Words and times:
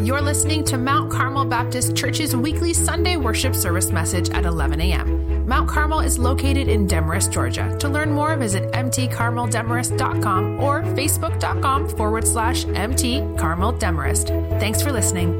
You're 0.00 0.22
listening 0.22 0.64
to 0.64 0.78
Mount 0.78 1.12
Carmel 1.12 1.44
Baptist 1.44 1.94
Church's 1.94 2.34
weekly 2.34 2.72
Sunday 2.72 3.18
worship 3.18 3.54
service 3.54 3.90
message 3.90 4.30
at 4.30 4.46
11 4.46 4.80
a.m. 4.80 5.46
Mount 5.46 5.68
Carmel 5.68 6.00
is 6.00 6.18
located 6.18 6.68
in 6.68 6.86
Demorest, 6.86 7.30
Georgia. 7.30 7.76
To 7.80 7.88
learn 7.88 8.10
more, 8.10 8.34
visit 8.34 8.72
mtcarmeldemorest.com 8.72 10.58
or 10.58 10.82
facebook.com 10.82 11.90
forward 11.90 12.26
slash 12.26 12.64
mtcarmeldemorest. 12.64 14.58
Thanks 14.58 14.80
for 14.80 14.90
listening. 14.90 15.38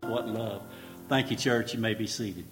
What 0.00 0.26
love. 0.26 0.62
Thank 1.08 1.30
you, 1.30 1.36
church. 1.36 1.72
You 1.72 1.78
may 1.78 1.94
be 1.94 2.08
seated. 2.08 2.46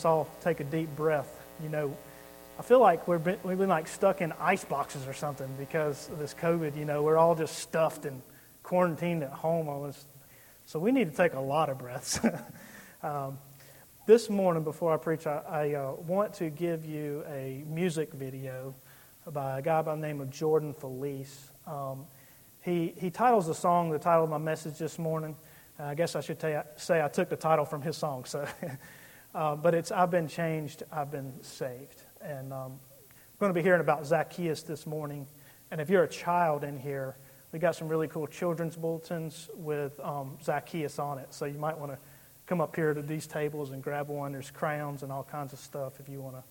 Us 0.00 0.06
all 0.06 0.30
take 0.40 0.60
a 0.60 0.64
deep 0.64 0.88
breath. 0.96 1.28
You 1.62 1.68
know, 1.68 1.94
I 2.58 2.62
feel 2.62 2.80
like 2.80 3.06
we're 3.06 3.18
been, 3.18 3.38
we've 3.42 3.58
been 3.58 3.68
like 3.68 3.86
stuck 3.86 4.22
in 4.22 4.32
ice 4.40 4.64
boxes 4.64 5.06
or 5.06 5.12
something 5.12 5.46
because 5.58 6.08
of 6.08 6.18
this 6.18 6.32
COVID. 6.32 6.74
You 6.74 6.86
know, 6.86 7.02
we're 7.02 7.18
all 7.18 7.34
just 7.34 7.58
stuffed 7.58 8.06
and 8.06 8.22
quarantined 8.62 9.22
at 9.22 9.30
home 9.30 9.68
almost. 9.68 10.06
So 10.64 10.78
we 10.78 10.90
need 10.90 11.10
to 11.10 11.14
take 11.14 11.34
a 11.34 11.40
lot 11.40 11.68
of 11.68 11.76
breaths. 11.76 12.18
um, 13.02 13.36
this 14.06 14.30
morning, 14.30 14.64
before 14.64 14.94
I 14.94 14.96
preach, 14.96 15.26
I, 15.26 15.42
I 15.46 15.74
uh, 15.74 15.92
want 15.92 16.32
to 16.34 16.48
give 16.48 16.86
you 16.86 17.22
a 17.28 17.62
music 17.68 18.14
video 18.14 18.74
by 19.30 19.58
a 19.58 19.62
guy 19.62 19.82
by 19.82 19.96
the 19.96 20.00
name 20.00 20.22
of 20.22 20.30
Jordan 20.30 20.72
Feliz. 20.72 21.50
Um, 21.66 22.06
he, 22.62 22.94
he 22.96 23.10
titles 23.10 23.48
the 23.48 23.54
song, 23.54 23.90
the 23.90 23.98
title 23.98 24.24
of 24.24 24.30
my 24.30 24.38
message 24.38 24.78
this 24.78 24.98
morning. 24.98 25.36
Uh, 25.78 25.84
I 25.84 25.94
guess 25.94 26.16
I 26.16 26.22
should 26.22 26.40
say 26.78 27.02
I 27.02 27.08
took 27.08 27.28
the 27.28 27.36
title 27.36 27.66
from 27.66 27.82
his 27.82 27.98
song. 27.98 28.24
So 28.24 28.48
Uh, 29.34 29.54
but 29.54 29.74
it's 29.74 29.92
I've 29.92 30.10
been 30.10 30.28
changed, 30.28 30.82
I've 30.92 31.10
been 31.10 31.32
saved. 31.42 32.02
And 32.20 32.52
um, 32.52 32.72
we're 33.38 33.46
going 33.46 33.54
to 33.54 33.58
be 33.58 33.62
hearing 33.62 33.80
about 33.80 34.06
Zacchaeus 34.06 34.62
this 34.62 34.86
morning. 34.86 35.26
And 35.70 35.80
if 35.80 35.88
you're 35.88 36.02
a 36.02 36.08
child 36.08 36.64
in 36.64 36.78
here, 36.78 37.16
we 37.52 37.58
got 37.58 37.76
some 37.76 37.88
really 37.88 38.08
cool 38.08 38.26
children's 38.26 38.76
bulletins 38.76 39.48
with 39.54 39.98
um, 40.00 40.38
Zacchaeus 40.42 40.98
on 40.98 41.18
it. 41.18 41.32
So 41.32 41.44
you 41.44 41.58
might 41.58 41.78
want 41.78 41.92
to 41.92 41.98
come 42.46 42.60
up 42.60 42.74
here 42.74 42.92
to 42.92 43.02
these 43.02 43.26
tables 43.26 43.70
and 43.70 43.82
grab 43.82 44.08
one. 44.08 44.32
There's 44.32 44.50
crowns 44.50 45.02
and 45.02 45.12
all 45.12 45.24
kinds 45.24 45.52
of 45.52 45.58
stuff 45.58 46.00
if 46.00 46.08
you 46.08 46.20
want 46.20 46.36
to, 46.36 46.42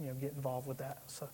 you 0.00 0.08
know, 0.08 0.14
get 0.14 0.32
involved 0.32 0.66
with 0.66 0.78
that. 0.78 1.02
So. 1.06 1.28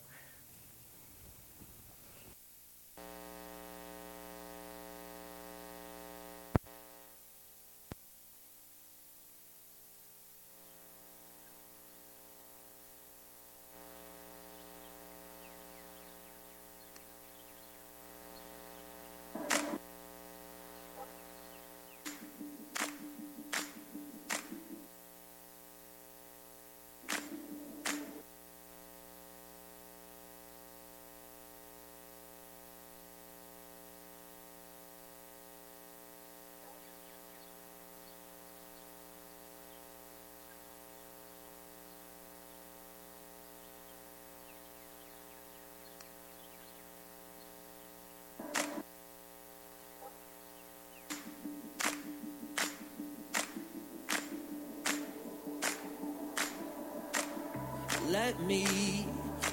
Let 58.12 58.38
me 58.42 59.06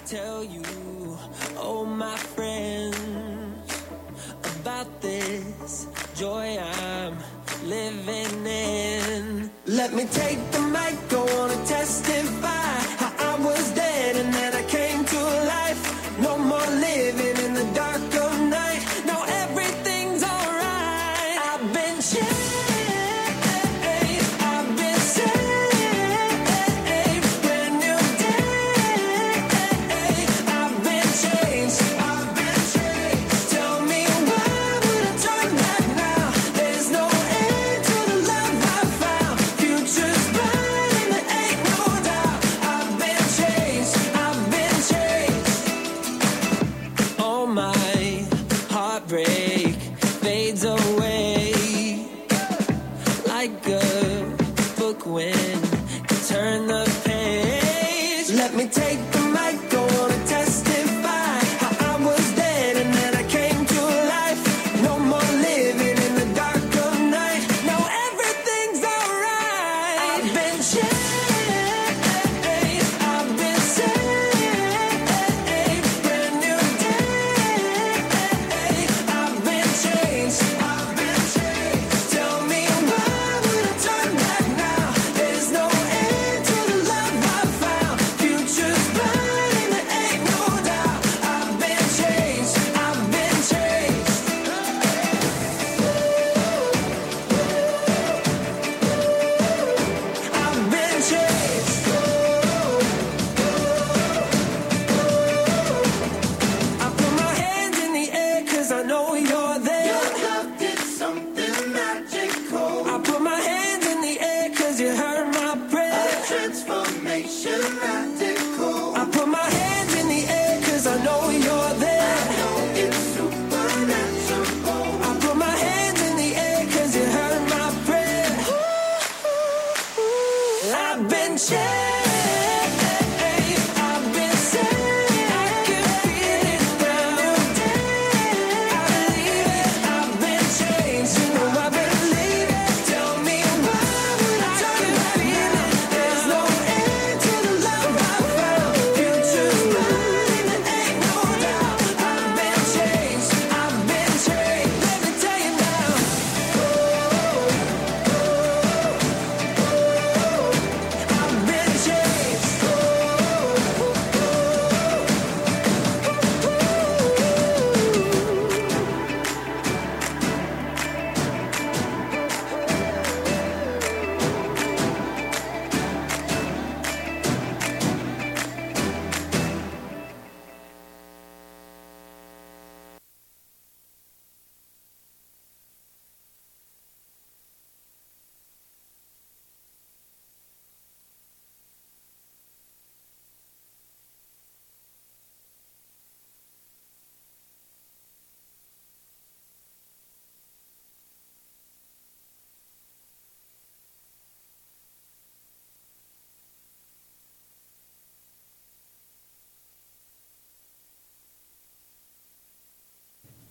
tell 0.06 0.44
you, 0.44 0.64
oh 1.56 1.86
my 1.86 2.18
friends, 2.18 3.72
about 4.60 5.02
this 5.02 5.88
joy 6.14 6.58
I'm 6.60 7.16
living 7.64 8.46
in. 8.46 9.50
Let 9.66 9.94
me 9.94 10.04
take 10.08 10.40
the 10.52 10.60
mic, 10.60 11.09
like 53.40 53.68
a 53.68 54.36
book 54.78 55.06
when 55.06 55.34
you 56.10 56.18
turn 56.28 56.68
the 56.68 56.84
page. 57.06 58.30
Let 58.32 58.54
me 58.54 58.68
take 58.68 59.00
the 59.14 59.22
mic, 59.36 59.58
go 59.72 59.82
on 60.02 60.12
and 60.12 60.29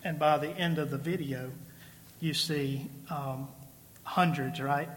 and 0.09 0.19
by 0.19 0.39
the 0.39 0.49
end 0.57 0.79
of 0.79 0.91
the 0.91 0.97
video, 0.97 1.51
you 2.19 2.33
see 2.33 2.89
um, 3.11 3.47
hundreds, 4.05 4.59
right? 4.59 4.89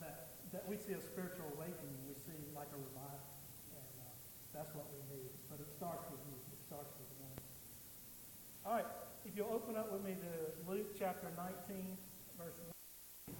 that, 0.00 0.28
that 0.52 0.68
we 0.68 0.76
see 0.76 0.92
a 0.92 1.02
spiritual 1.02 1.50
awakening, 1.56 1.98
we 2.06 2.14
see 2.22 2.38
like 2.54 2.68
a 2.70 2.78
revival, 2.78 3.18
and 3.74 3.82
uh, 3.98 4.04
that's 4.54 4.72
what 4.76 4.86
we 4.94 5.16
need. 5.16 5.26
But 5.50 5.58
it 5.58 5.66
starts 5.76 6.08
with 6.08 6.20
you. 6.30 6.36
It 6.52 6.60
starts 6.68 6.94
with 6.94 7.10
one. 7.18 7.34
All 8.64 8.74
right, 8.74 8.86
if 9.26 9.36
you'll 9.36 9.52
open 9.52 9.76
up 9.76 9.90
with 9.90 10.04
me 10.04 10.14
to 10.14 10.70
Luke 10.70 10.94
chapter 10.96 11.26
19, 11.36 11.98
verse 12.38 12.54
1. 13.26 13.34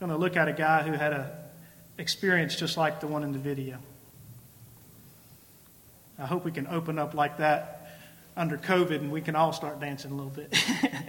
I'm 0.00 0.06
going 0.06 0.10
to 0.12 0.16
look 0.16 0.36
at 0.36 0.46
a 0.46 0.52
guy 0.52 0.84
who 0.84 0.92
had 0.92 1.12
a 1.12 1.50
experience 1.98 2.54
just 2.54 2.76
like 2.76 3.00
the 3.00 3.08
one 3.08 3.24
in 3.24 3.32
the 3.32 3.40
video. 3.40 3.80
I 6.20 6.26
hope 6.26 6.44
we 6.44 6.52
can 6.52 6.66
open 6.66 6.98
up 6.98 7.14
like 7.14 7.38
that 7.38 7.88
under 8.36 8.58
COVID 8.58 8.96
and 8.96 9.10
we 9.10 9.20
can 9.20 9.34
all 9.34 9.52
start 9.52 9.80
dancing 9.80 10.10
a 10.10 10.14
little 10.14 10.30
bit. 10.30 10.54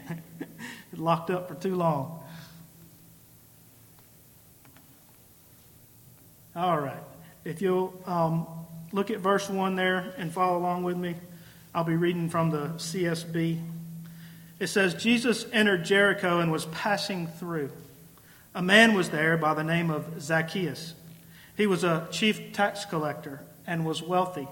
locked 0.94 1.30
up 1.30 1.48
for 1.48 1.56
too 1.56 1.76
long. 1.76 2.24
All 6.56 6.80
right. 6.80 7.04
If 7.44 7.62
you'll 7.62 8.02
um, 8.06 8.48
look 8.92 9.10
at 9.10 9.20
verse 9.20 9.50
1 9.50 9.76
there 9.76 10.14
and 10.18 10.32
follow 10.32 10.58
along 10.58 10.84
with 10.84 10.98
me, 10.98 11.16
I'll 11.74 11.84
be 11.84 11.96
reading 11.96 12.30
from 12.30 12.52
the 12.52 12.68
CSB. 12.76 13.62
It 14.60 14.68
says 14.68 14.94
Jesus 14.94 15.46
entered 15.54 15.86
Jericho 15.86 16.40
and 16.40 16.52
was 16.52 16.66
passing 16.68 17.28
through. 17.28 17.72
A 18.54 18.62
man 18.62 18.94
was 18.94 19.10
there 19.10 19.38
by 19.38 19.54
the 19.54 19.64
name 19.64 19.90
of 19.90 20.22
Zacchaeus. 20.22 20.94
He 21.56 21.66
was 21.68 21.84
a 21.84 22.08
chief 22.12 22.52
tax 22.54 22.86
collector 22.86 23.44
and 23.66 23.86
was 23.86 24.02
wealthy. 24.02 24.48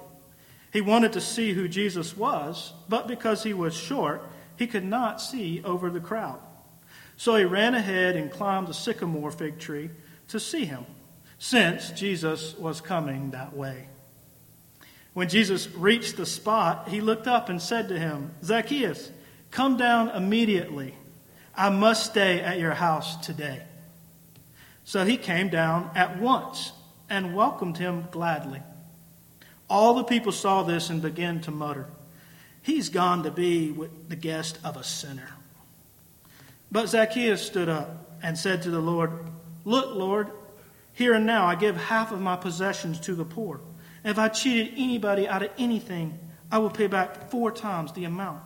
He 0.71 0.81
wanted 0.81 1.13
to 1.13 1.21
see 1.21 1.53
who 1.53 1.67
Jesus 1.67 2.15
was, 2.15 2.73
but 2.87 3.07
because 3.07 3.43
he 3.43 3.53
was 3.53 3.75
short, 3.75 4.21
he 4.55 4.67
could 4.67 4.85
not 4.85 5.21
see 5.21 5.63
over 5.63 5.89
the 5.89 5.99
crowd. 5.99 6.39
So 7.17 7.35
he 7.35 7.43
ran 7.43 7.75
ahead 7.75 8.15
and 8.15 8.31
climbed 8.31 8.69
a 8.69 8.73
sycamore 8.73 9.31
fig 9.31 9.59
tree 9.59 9.89
to 10.27 10.39
see 10.39 10.65
him, 10.65 10.85
since 11.37 11.89
Jesus 11.91 12.55
was 12.57 12.81
coming 12.81 13.31
that 13.31 13.55
way. 13.55 13.89
When 15.13 15.27
Jesus 15.27 15.67
reached 15.71 16.17
the 16.17 16.25
spot, 16.25 16.89
he 16.89 17.01
looked 17.01 17.27
up 17.27 17.49
and 17.49 17.61
said 17.61 17.89
to 17.89 17.99
him, 17.99 18.31
Zacchaeus, 18.43 19.11
come 19.51 19.75
down 19.75 20.09
immediately. 20.09 20.93
I 21.55 21.69
must 21.69 22.05
stay 22.05 22.39
at 22.39 22.59
your 22.59 22.73
house 22.73 23.17
today. 23.25 23.63
So 24.83 25.03
he 25.03 25.17
came 25.17 25.49
down 25.49 25.91
at 25.95 26.19
once 26.19 26.71
and 27.09 27.35
welcomed 27.35 27.77
him 27.77 28.07
gladly. 28.11 28.61
All 29.69 29.93
the 29.93 30.03
people 30.03 30.31
saw 30.31 30.63
this 30.63 30.89
and 30.89 31.01
began 31.01 31.41
to 31.41 31.51
mutter, 31.51 31.87
He's 32.61 32.89
gone 32.89 33.23
to 33.23 33.31
be 33.31 33.71
with 33.71 34.09
the 34.09 34.15
guest 34.15 34.59
of 34.63 34.75
a 34.75 34.83
sinner. 34.83 35.29
But 36.71 36.89
Zacchaeus 36.89 37.41
stood 37.41 37.69
up 37.69 38.09
and 38.21 38.37
said 38.37 38.63
to 38.63 38.71
the 38.71 38.79
Lord, 38.79 39.11
Look, 39.65 39.95
Lord, 39.95 40.29
here 40.93 41.13
and 41.13 41.25
now 41.25 41.45
I 41.45 41.55
give 41.55 41.77
half 41.77 42.11
of 42.11 42.19
my 42.21 42.35
possessions 42.35 42.99
to 43.01 43.15
the 43.15 43.25
poor. 43.25 43.61
If 44.03 44.17
I 44.17 44.29
cheated 44.29 44.73
anybody 44.77 45.27
out 45.27 45.43
of 45.43 45.51
anything, 45.57 46.19
I 46.51 46.57
will 46.57 46.69
pay 46.69 46.87
back 46.87 47.29
four 47.29 47.51
times 47.51 47.91
the 47.93 48.05
amount. 48.05 48.41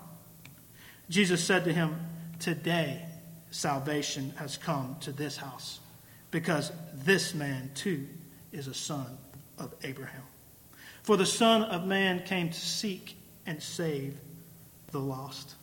Jesus 1.10 1.44
said 1.44 1.64
to 1.66 1.74
him, 1.74 1.96
Today 2.40 3.06
salvation 3.52 4.34
has 4.38 4.58
come 4.58 4.98
to 5.02 5.12
this 5.12 5.38
house, 5.38 5.80
because 6.32 6.72
this 6.94 7.34
man 7.34 7.72
too 7.76 8.08
is 8.52 8.68
a 8.68 8.74
son 8.74 9.18
of 9.58 9.74
Abraham. 9.84 10.24
For 11.04 11.18
the 11.18 11.26
Son 11.26 11.64
of 11.64 11.86
Man 11.86 12.24
came 12.24 12.50
to 12.50 12.60
seek 12.60 13.16
and 13.46 13.62
save 13.62 14.18
the 14.92 15.00
lost. 15.00 15.56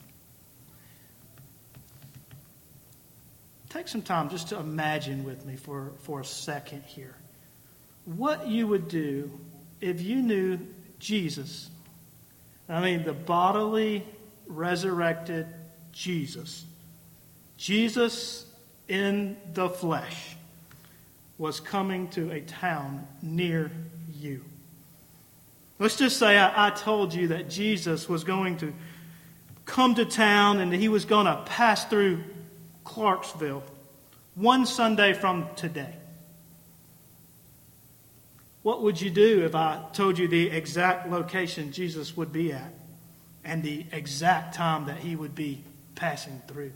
Take 3.71 3.89
some 3.89 4.03
time 4.03 4.29
just 4.29 4.49
to 4.49 4.59
imagine 4.59 5.25
with 5.25 5.47
me 5.47 5.57
for, 5.57 5.93
for 6.03 6.21
a 6.21 6.25
second 6.25 6.83
here 6.83 7.15
what 8.05 8.49
you 8.49 8.67
would 8.67 8.89
do 8.89 9.31
if 9.81 10.03
you 10.03 10.17
knew 10.17 10.59
Jesus. 10.99 11.71
I 12.69 12.81
mean, 12.81 13.05
the 13.05 13.13
bodily, 13.13 14.05
resurrected 14.47 15.47
Jesus. 15.93 16.65
Jesus 17.57 18.47
in 18.89 19.37
the 19.55 19.69
flesh 19.69 20.37
was 21.39 21.61
coming 21.61 22.09
to 22.09 22.31
a 22.33 22.41
town 22.41 23.07
near 23.23 23.71
you. 24.13 24.45
Let's 25.81 25.97
just 25.97 26.19
say 26.19 26.37
I, 26.37 26.67
I, 26.67 26.71
told 26.71 27.15
you 27.15 27.29
that 27.29 27.49
Jesus 27.49 28.07
was 28.07 28.23
going 28.23 28.59
to 28.59 28.75
come 29.65 29.95
to 29.95 30.05
town 30.05 30.61
and 30.61 30.71
that 30.73 30.77
he 30.77 30.91
was 30.91 31.07
going 31.07 31.25
to 31.25 31.43
pass 31.47 31.87
through 31.87 32.23
Clarksville 32.85 33.63
one 34.35 34.67
Sunday 34.67 35.15
from 35.15 35.49
today. 35.57 35.95
What 38.63 38.83
would 38.83 39.01
you 39.01 39.09
do 39.11 39.47
if 39.47 39.55
I 39.55 39.83
told 39.95 40.19
you 40.19 40.29
the 40.29 40.51
exact 40.51 41.09
location 41.09 41.73
Jesus 41.73 42.15
would 42.15 42.31
be 42.31 42.53
at 42.53 42.75
and 43.43 43.63
the 43.63 43.87
exact 43.91 44.55
time 44.55 44.85
that 44.85 44.99
he 44.99 45.17
would 45.17 45.35
be 45.35 45.65
passing 45.95 46.43
through? 46.47 46.73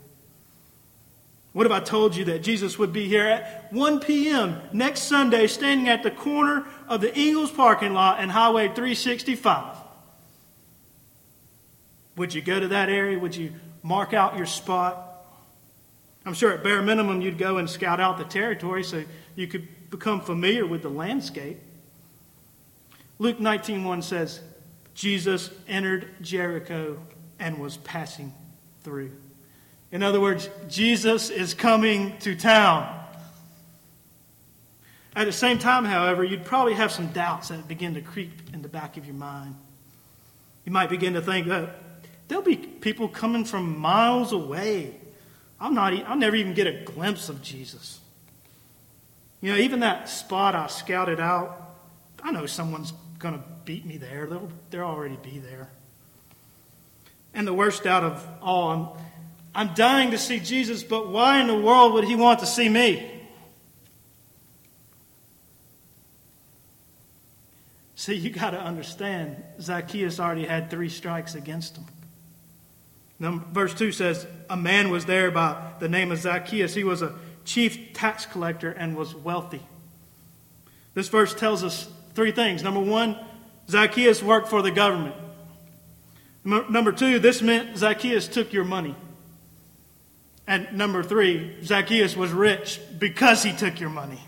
What 1.55 1.65
if 1.65 1.71
I 1.71 1.79
told 1.79 2.17
you 2.17 2.25
that 2.25 2.43
Jesus 2.43 2.77
would 2.77 2.91
be 2.91 3.07
here 3.07 3.25
at 3.25 3.71
1 3.71 4.01
p.m. 4.01 4.59
next 4.73 5.03
Sunday, 5.03 5.47
standing 5.47 5.87
at 5.87 6.03
the 6.03 6.11
corner 6.11 6.65
of 6.89 6.99
the 6.99 7.17
Ingles 7.17 7.49
parking 7.49 7.93
lot 7.93 8.19
and 8.19 8.29
Highway 8.29 8.65
365? 8.65 9.77
Would 12.17 12.33
you 12.33 12.41
go 12.41 12.59
to 12.59 12.67
that 12.67 12.89
area? 12.89 13.17
Would 13.17 13.37
you 13.37 13.53
mark 13.83 14.13
out 14.13 14.35
your 14.35 14.45
spot? 14.45 15.25
I'm 16.25 16.33
sure 16.33 16.51
at 16.51 16.61
bare 16.61 16.81
minimum 16.81 17.21
you'd 17.21 17.37
go 17.37 17.55
and 17.55 17.69
scout 17.69 18.01
out 18.01 18.17
the 18.17 18.25
territory 18.25 18.83
so 18.83 19.05
you 19.37 19.47
could 19.47 19.89
become 19.89 20.19
familiar 20.19 20.65
with 20.65 20.81
the 20.81 20.89
landscape. 20.89 21.61
Luke 23.17 23.39
19:1 23.39 24.03
says, 24.03 24.41
Jesus 24.93 25.51
entered 25.69 26.21
Jericho 26.21 26.99
and 27.39 27.59
was 27.59 27.77
passing 27.77 28.33
through. 28.83 29.13
In 29.95 30.03
other 30.03 30.19
words, 30.19 30.49
Jesus 30.67 31.29
is 31.29 31.53
coming 31.53 32.17
to 32.17 32.35
town. 32.35 33.01
At 35.15 35.23
the 35.23 35.31
same 35.31 35.57
time, 35.57 35.85
however, 35.85 36.21
you'd 36.21 36.43
probably 36.43 36.73
have 36.73 36.91
some 36.91 37.13
doubts 37.13 37.47
that 37.47 37.65
begin 37.65 37.93
to 37.93 38.01
creep 38.01 38.53
in 38.53 38.61
the 38.61 38.67
back 38.67 38.97
of 38.97 39.05
your 39.05 39.15
mind. 39.15 39.55
You 40.65 40.73
might 40.73 40.89
begin 40.89 41.13
to 41.13 41.21
think 41.21 41.47
that 41.47 41.77
there'll 42.27 42.43
be 42.43 42.57
people 42.57 43.07
coming 43.07 43.45
from 43.45 43.79
miles 43.79 44.33
away. 44.33 44.95
I'm 45.61 45.73
not, 45.73 45.93
I'll 45.93 46.17
never 46.17 46.35
even 46.35 46.53
get 46.53 46.67
a 46.67 46.83
glimpse 46.83 47.29
of 47.29 47.41
Jesus. 47.41 48.01
You 49.39 49.53
know, 49.53 49.59
even 49.59 49.79
that 49.79 50.09
spot 50.09 50.55
I 50.55 50.67
scouted 50.67 51.21
out, 51.21 51.73
I 52.21 52.31
know 52.31 52.47
someone's 52.47 52.91
going 53.17 53.35
to 53.35 53.43
beat 53.63 53.85
me 53.85 53.95
there. 53.95 54.25
They'll, 54.25 54.51
they'll 54.71 54.81
already 54.81 55.19
be 55.23 55.39
there. 55.39 55.69
And 57.33 57.47
the 57.47 57.53
worst 57.53 57.85
out 57.85 58.03
of 58.03 58.27
all, 58.41 58.99
I'm, 59.55 59.73
dying 59.73 60.11
to 60.11 60.17
see 60.17 60.39
Jesus, 60.39 60.83
but 60.83 61.09
why 61.09 61.39
in 61.39 61.47
the 61.47 61.55
world 61.55 61.93
would 61.93 62.03
he 62.03 62.15
want 62.15 62.39
to 62.41 62.45
see 62.45 62.69
me? 62.69 63.11
See, 67.95 68.13
you 68.13 68.29
got 68.29 68.51
to 68.51 68.59
understand, 68.59 69.41
Zacchaeus 69.59 70.19
already 70.19 70.45
had 70.45 70.69
three 70.69 70.89
strikes 70.89 71.33
against 71.33 71.77
him. 71.77 71.85
Verse 73.19 73.73
2 73.73 73.91
says, 73.91 74.27
A 74.49 74.57
man 74.57 74.89
was 74.91 75.05
there 75.05 75.31
by 75.31 75.73
the 75.79 75.87
name 75.87 76.11
of 76.11 76.19
Zacchaeus. 76.19 76.73
He 76.73 76.83
was 76.83 77.01
a 77.01 77.15
chief 77.45 77.93
tax 77.93 78.25
collector 78.25 78.71
and 78.71 78.95
was 78.95 79.15
wealthy. 79.15 79.61
This 80.93 81.07
verse 81.07 81.33
tells 81.33 81.63
us 81.63 81.89
three 82.13 82.31
things. 82.31 82.61
Number 82.61 82.79
one, 82.79 83.17
Zacchaeus 83.69 84.21
worked 84.21 84.49
for 84.49 84.61
the 84.61 84.71
government. 84.71 85.15
Number 86.43 86.91
two, 86.91 87.19
this 87.19 87.41
meant 87.41 87.77
Zacchaeus 87.77 88.27
took 88.27 88.53
your 88.53 88.65
money. 88.65 88.95
And 90.47 90.73
number 90.73 91.01
three, 91.01 91.55
Zacchaeus 91.63 92.15
was 92.15 92.31
rich 92.31 92.79
because 92.99 93.43
he 93.43 93.51
took 93.51 93.79
your 93.79 93.89
money. 93.89 94.21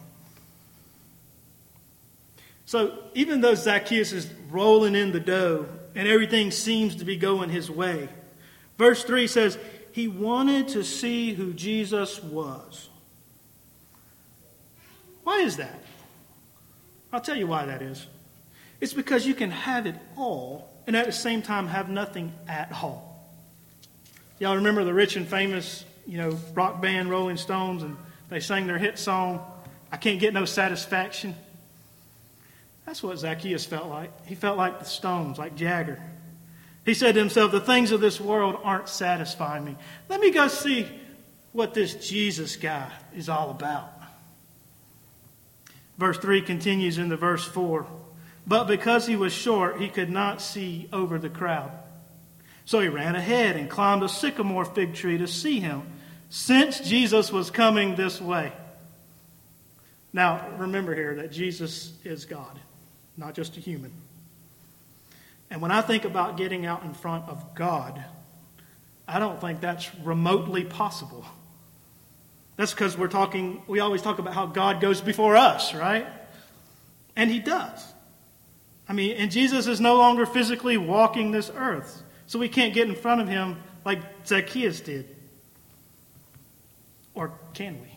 So 2.65 2.97
even 3.13 3.41
though 3.41 3.55
Zacchaeus 3.55 4.11
is 4.11 4.29
rolling 4.49 4.95
in 4.95 5.11
the 5.11 5.19
dough 5.19 5.67
and 5.95 6.07
everything 6.07 6.51
seems 6.51 6.95
to 6.97 7.05
be 7.05 7.15
going 7.15 7.49
his 7.49 7.71
way, 7.71 8.09
verse 8.77 9.03
3 9.03 9.27
says 9.27 9.57
he 9.93 10.07
wanted 10.07 10.67
to 10.69 10.83
see 10.83 11.33
who 11.33 11.53
Jesus 11.53 12.21
was. 12.21 12.89
Why 15.23 15.41
is 15.41 15.57
that? 15.57 15.81
I'll 17.13 17.21
tell 17.21 17.37
you 17.37 17.47
why 17.47 17.65
that 17.65 17.81
is. 17.81 18.05
It's 18.81 18.93
because 18.93 19.25
you 19.25 19.33
can 19.33 19.51
have 19.51 19.85
it 19.85 19.95
all 20.17 20.69
and 20.87 20.95
at 20.95 21.05
the 21.05 21.11
same 21.11 21.41
time 21.41 21.67
have 21.67 21.89
nothing 21.89 22.33
at 22.47 22.71
all. 22.71 23.27
Y'all 24.39 24.55
remember 24.55 24.83
the 24.83 24.93
rich 24.93 25.15
and 25.15 25.27
famous 25.27 25.83
you 26.07 26.17
know, 26.17 26.37
rock 26.53 26.81
band 26.81 27.09
Rolling 27.09 27.37
Stones, 27.37 27.83
and 27.83 27.97
they 28.29 28.39
sang 28.39 28.65
their 28.65 28.77
hit 28.77 28.97
song, 28.97 29.45
I 29.91 29.97
Can't 29.97 30.19
Get 30.19 30.33
No 30.33 30.45
Satisfaction. 30.45 31.35
That's 32.85 33.03
what 33.03 33.19
Zacchaeus 33.19 33.65
felt 33.65 33.89
like. 33.89 34.25
He 34.25 34.35
felt 34.35 34.57
like 34.57 34.79
the 34.79 34.85
stones, 34.85 35.37
like 35.37 35.55
Jagger. 35.55 36.01
He 36.85 36.93
said 36.93 37.15
to 37.15 37.19
himself, 37.19 37.51
The 37.51 37.59
things 37.59 37.91
of 37.91 37.99
this 37.99 38.19
world 38.19 38.57
aren't 38.63 38.87
satisfying 38.87 39.65
me. 39.65 39.75
Let 40.07 40.21
me 40.21 40.31
go 40.31 40.47
see 40.47 40.87
what 41.51 41.73
this 41.73 41.95
Jesus 41.95 42.55
guy 42.55 42.89
is 43.13 43.27
all 43.27 43.49
about. 43.49 43.91
Verse 45.97 46.17
3 46.17 46.41
continues 46.43 46.97
into 46.97 47.17
verse 47.17 47.43
4. 47.43 47.85
But 48.45 48.65
because 48.65 49.05
he 49.05 49.17
was 49.17 49.33
short, 49.33 49.81
he 49.81 49.89
could 49.89 50.09
not 50.09 50.41
see 50.41 50.87
over 50.93 51.19
the 51.19 51.29
crowd. 51.29 51.71
So 52.63 52.79
he 52.79 52.87
ran 52.87 53.15
ahead 53.15 53.57
and 53.57 53.69
climbed 53.69 54.03
a 54.03 54.09
sycamore 54.09 54.63
fig 54.63 54.93
tree 54.93 55.17
to 55.17 55.27
see 55.27 55.59
him, 55.59 55.83
since 56.29 56.79
Jesus 56.79 57.31
was 57.31 57.51
coming 57.51 57.95
this 57.95 58.21
way. 58.21 58.51
Now, 60.13 60.47
remember 60.57 60.95
here 60.95 61.15
that 61.15 61.31
Jesus 61.31 61.93
is 62.03 62.25
God, 62.25 62.59
not 63.17 63.33
just 63.33 63.57
a 63.57 63.59
human. 63.59 63.91
And 65.49 65.61
when 65.61 65.71
I 65.71 65.81
think 65.81 66.05
about 66.05 66.37
getting 66.37 66.65
out 66.65 66.83
in 66.83 66.93
front 66.93 67.29
of 67.29 67.55
God, 67.55 68.03
I 69.07 69.19
don't 69.19 69.39
think 69.39 69.61
that's 69.61 69.93
remotely 70.03 70.63
possible. 70.63 71.25
That's 72.57 72.73
because 72.73 72.97
we're 72.97 73.07
talking, 73.07 73.61
we 73.67 73.79
always 73.79 74.01
talk 74.01 74.19
about 74.19 74.33
how 74.33 74.47
God 74.47 74.81
goes 74.81 74.99
before 74.99 75.37
us, 75.37 75.73
right? 75.73 76.07
And 77.15 77.29
He 77.29 77.39
does. 77.39 77.85
I 78.89 78.93
mean, 78.93 79.17
and 79.17 79.31
Jesus 79.31 79.67
is 79.67 79.79
no 79.79 79.95
longer 79.95 80.25
physically 80.25 80.77
walking 80.77 81.31
this 81.31 81.51
earth, 81.55 82.03
so 82.25 82.39
we 82.39 82.49
can't 82.49 82.73
get 82.73 82.87
in 82.89 82.95
front 82.95 83.21
of 83.21 83.27
Him 83.27 83.61
like 83.85 83.99
Zacchaeus 84.25 84.81
did. 84.81 85.16
Or 87.17 87.31
can 87.55 87.81
we? 87.81 87.87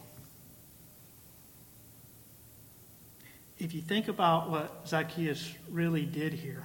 If 3.62 3.74
you 3.74 3.82
think 3.82 4.08
about 4.08 4.48
what 4.48 4.88
Zacchaeus 4.88 5.52
really 5.68 6.06
did 6.06 6.32
here, 6.32 6.64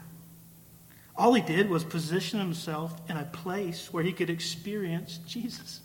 all 1.17 1.33
he 1.33 1.41
did 1.41 1.69
was 1.69 1.83
position 1.83 2.39
himself 2.39 2.97
in 3.09 3.17
a 3.17 3.25
place 3.25 3.91
where 3.91 4.05
he 4.05 4.13
could 4.13 4.29
experience 4.29 5.17
Jesus. 5.27 5.81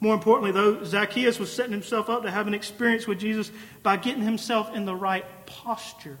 More 0.00 0.12
importantly, 0.12 0.52
though, 0.52 0.84
Zacchaeus 0.84 1.38
was 1.38 1.50
setting 1.50 1.72
himself 1.72 2.10
up 2.10 2.22
to 2.24 2.30
have 2.30 2.46
an 2.46 2.52
experience 2.52 3.06
with 3.06 3.18
Jesus 3.18 3.50
by 3.82 3.96
getting 3.96 4.22
himself 4.22 4.74
in 4.76 4.84
the 4.84 4.94
right 4.94 5.24
posture. 5.46 6.18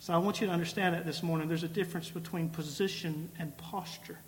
So 0.00 0.12
I 0.12 0.18
want 0.18 0.40
you 0.40 0.48
to 0.48 0.52
understand 0.52 0.96
that 0.96 1.06
this 1.06 1.22
morning. 1.22 1.46
There's 1.46 1.62
a 1.62 1.68
difference 1.68 2.10
between 2.10 2.48
position 2.48 3.30
and 3.38 3.56
posture. 3.56 4.18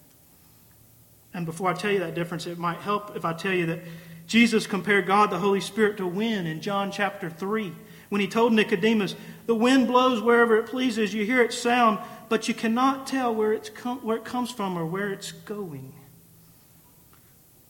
And 1.35 1.47
before 1.47 1.71
I 1.71 1.75
tell 1.75 1.91
you 1.91 2.01
that 2.01 2.15
difference, 2.15 2.47
it 2.47 2.59
might 2.59 2.79
help 2.79 3.17
if 3.17 3.25
I 3.25 3.33
tell 3.33 3.53
you 3.53 3.67
that 3.67 3.81
Jesus 4.27 4.67
compared 4.67 5.07
God, 5.07 5.31
the 5.31 5.39
Holy 5.39 5.61
Spirit, 5.61 5.97
to 5.99 6.07
wind 6.07 6.47
in 6.47 6.61
John 6.61 6.91
chapter 6.93 7.31
3 7.31 7.73
when 8.09 8.21
he 8.21 8.29
told 8.29 8.53
Nicodemus, 8.53 9.15
The 9.47 9.55
wind 9.55 9.87
blows 9.87 10.21
wherever 10.21 10.57
it 10.59 10.67
pleases. 10.67 11.15
You 11.15 11.25
hear 11.25 11.43
its 11.43 11.57
sound, 11.57 11.99
but 12.29 12.49
you 12.49 12.55
cannot 12.55 13.07
tell 13.07 13.35
where, 13.35 13.53
it's 13.53 13.71
com- 13.71 14.01
where 14.01 14.19
it 14.19 14.25
comes 14.25 14.51
from 14.51 14.77
or 14.77 14.85
where 14.85 15.11
it's 15.11 15.33
going. 15.33 15.95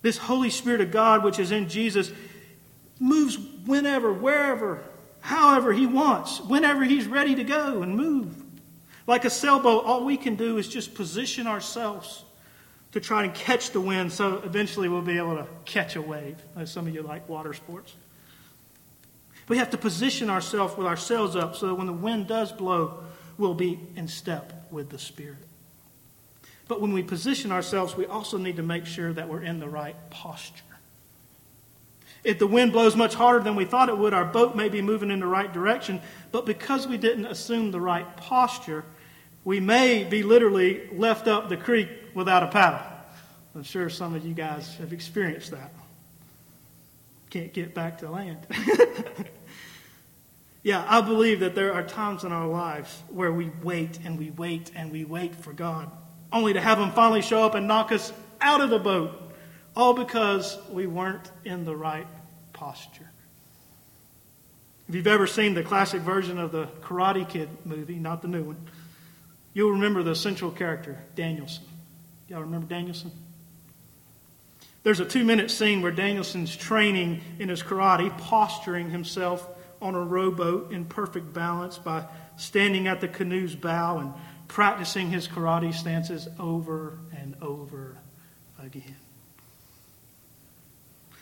This 0.02 0.19
Holy 0.19 0.50
Spirit 0.50 0.81
of 0.81 0.90
God, 0.90 1.23
which 1.23 1.38
is 1.38 1.52
in 1.52 1.69
Jesus, 1.69 2.12
moves 2.99 3.38
whenever, 3.66 4.12
wherever, 4.12 4.83
however 5.21 5.73
He 5.73 5.87
wants, 5.87 6.40
whenever 6.40 6.83
He's 6.83 7.07
ready 7.07 7.37
to 7.37 7.45
go 7.45 7.83
and 7.83 7.97
move. 7.97 8.35
Like 9.07 9.25
a 9.25 9.31
sailboat, 9.31 9.85
all 9.85 10.04
we 10.04 10.16
can 10.16 10.35
do 10.35 10.59
is 10.59 10.69
just 10.69 10.95
position 10.95 11.47
ourselves 11.47 12.25
to 12.92 13.00
try 13.00 13.25
and 13.25 13.34
catch 13.34 13.70
the 13.70 13.80
wind 13.80 14.12
so 14.12 14.42
eventually 14.44 14.88
we'll 14.88 15.02
be 15.02 15.16
able 15.16 15.37
to 15.37 15.46
catch 15.64 15.96
a 15.96 16.02
wave. 16.02 16.37
Some 16.64 16.87
of 16.87 16.94
you 16.94 17.02
like 17.02 17.28
water 17.28 17.54
sports. 17.54 17.94
We 19.49 19.58
have 19.58 19.70
to 19.70 19.78
position 19.78 20.30
ourselves 20.30 20.76
with 20.76 20.87
our 20.87 20.96
sails 20.96 21.34
up 21.34 21.56
so 21.56 21.68
that 21.68 21.75
when 21.75 21.87
the 21.87 21.92
wind 21.92 22.28
does 22.28 22.52
blow, 22.52 23.02
we'll 23.38 23.54
be 23.54 23.80
in 23.96 24.08
step 24.08 24.66
with 24.70 24.90
the 24.90 24.99
Spirit. 24.99 25.38
But 26.68 26.80
when 26.80 26.92
we 26.92 27.02
position 27.02 27.50
ourselves, 27.50 27.96
we 27.96 28.06
also 28.06 28.38
need 28.38 28.56
to 28.56 28.62
make 28.62 28.87
sure 28.87 29.12
that 29.12 29.28
we're 29.28 29.42
in 29.42 29.58
the 29.58 29.68
right 29.68 29.96
posture. 30.11 30.62
If 32.25 32.38
the 32.38 32.46
wind 32.46 32.72
blows 32.72 32.94
much 32.94 33.14
harder 33.14 33.42
than 33.42 33.56
we 33.56 33.64
thought 33.64 33.88
it 33.88 33.99
would, 33.99 34.14
our 34.14 34.25
boat 34.25 34.54
may 34.54 34.68
be 34.68 34.80
moving 34.80 35.11
in 35.11 35.18
the 35.18 35.26
right 35.26 35.52
direction, 35.52 36.00
but 36.30 36.46
because 36.46 36.87
we 36.87 36.96
didn't 36.96 37.26
assume 37.26 37.72
the 37.72 37.80
right 37.80 38.16
posture, 38.16 38.84
we 39.44 39.58
may 39.58 40.04
be 40.04 40.22
literally 40.22 40.88
left 40.92 41.26
up 41.26 41.49
the 41.49 41.56
creek 41.56 41.88
without 42.14 42.42
a 42.42 42.49
paddle. 42.49 42.81
I'm 43.54 43.62
sure 43.62 43.90
some 43.90 44.14
of 44.14 44.25
you 44.25 44.35
guys 44.35 44.76
have 44.76 44.92
experienced 44.92 45.50
that. 45.50 45.73
Can't 47.31 47.52
get 47.52 47.75
back 47.75 47.99
to 47.99 48.11
land. 48.11 48.47
yeah, 50.62 50.85
I 50.88 51.00
believe 51.00 51.40
that 51.40 51.54
there 51.54 51.75
are 51.75 51.83
times 51.83 52.25
in 52.25 52.33
our 52.33 52.47
lives 52.47 53.02
where 53.09 53.33
we 53.33 53.50
wait 53.62 53.99
and 54.04 54.19
we 54.19 54.31
wait 54.31 54.71
and 54.75 54.90
we 54.90 55.04
wait 55.04 55.35
for 55.35 55.52
God 55.52 55.90
only 56.33 56.54
to 56.54 56.61
have 56.61 56.78
him 56.78 56.90
finally 56.92 57.23
show 57.23 57.45
up 57.45 57.54
and 57.54 57.69
knock 57.69 57.92
us 57.92 58.12
out 58.40 58.61
of 58.61 58.71
the 58.71 58.78
boat, 58.78 59.33
all 59.76 59.95
because 59.95 60.59
we 60.71 60.87
weren't 60.87 61.31
in 61.45 61.64
the 61.64 61.76
right 61.76 62.07
posture. 62.52 63.11
If 64.88 64.95
you've 64.95 65.07
ever 65.07 65.26
seen 65.26 65.54
the 65.54 65.62
classic 65.62 66.02
version 66.02 66.38
of 66.38 66.52
the 66.52 66.66
Karate 66.81 67.28
Kid 67.28 67.49
movie, 67.64 67.97
not 67.97 68.23
the 68.23 68.28
new 68.28 68.45
one, 68.45 68.69
you'll 69.54 69.73
remember 69.73 70.02
the 70.02 70.14
central 70.14 70.50
character, 70.50 70.99
Daniel-san. 71.14 71.64
Y'all 72.32 72.40
remember 72.40 72.66
Daniel-san? 72.66 73.10
There's 74.84 75.00
a 75.00 75.04
two 75.04 75.22
minute 75.22 75.50
scene 75.50 75.82
where 75.82 75.92
Daniel-san's 75.92 76.56
training 76.56 77.20
in 77.38 77.50
his 77.50 77.62
karate, 77.62 78.16
posturing 78.16 78.88
himself 78.88 79.46
on 79.82 79.94
a 79.94 80.00
rowboat 80.00 80.72
in 80.72 80.86
perfect 80.86 81.34
balance 81.34 81.76
by 81.76 82.06
standing 82.38 82.88
at 82.88 83.02
the 83.02 83.08
canoe's 83.08 83.54
bow 83.54 83.98
and 83.98 84.14
practicing 84.48 85.10
his 85.10 85.28
karate 85.28 85.74
stances 85.74 86.26
over 86.38 86.98
and 87.14 87.36
over 87.42 87.98
again. 88.64 88.96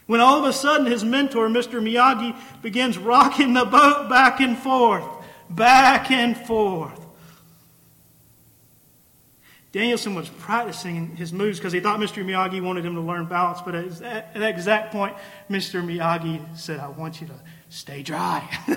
When 0.06 0.20
all 0.20 0.38
of 0.38 0.44
a 0.44 0.52
sudden 0.52 0.86
his 0.86 1.02
mentor, 1.02 1.48
Mr. 1.48 1.82
Miyagi, 1.82 2.40
begins 2.62 2.96
rocking 2.96 3.54
the 3.54 3.64
boat 3.64 4.08
back 4.08 4.38
and 4.38 4.56
forth, 4.56 5.08
back 5.50 6.12
and 6.12 6.36
forth. 6.36 6.99
Daniel-san 9.72 10.16
was 10.16 10.28
practicing 10.28 11.14
his 11.14 11.32
moves 11.32 11.58
because 11.58 11.72
he 11.72 11.78
thought 11.78 12.00
Mr. 12.00 12.24
Miyagi 12.24 12.60
wanted 12.60 12.84
him 12.84 12.96
to 12.96 13.00
learn 13.00 13.26
balance, 13.26 13.60
but 13.60 13.76
at 13.76 14.34
that 14.34 14.50
exact 14.50 14.90
point, 14.90 15.14
Mr. 15.48 15.80
Miyagi 15.80 16.58
said, 16.58 16.80
I 16.80 16.88
want 16.88 17.20
you 17.20 17.28
to 17.28 17.40
stay 17.68 18.02
dry. 18.02 18.40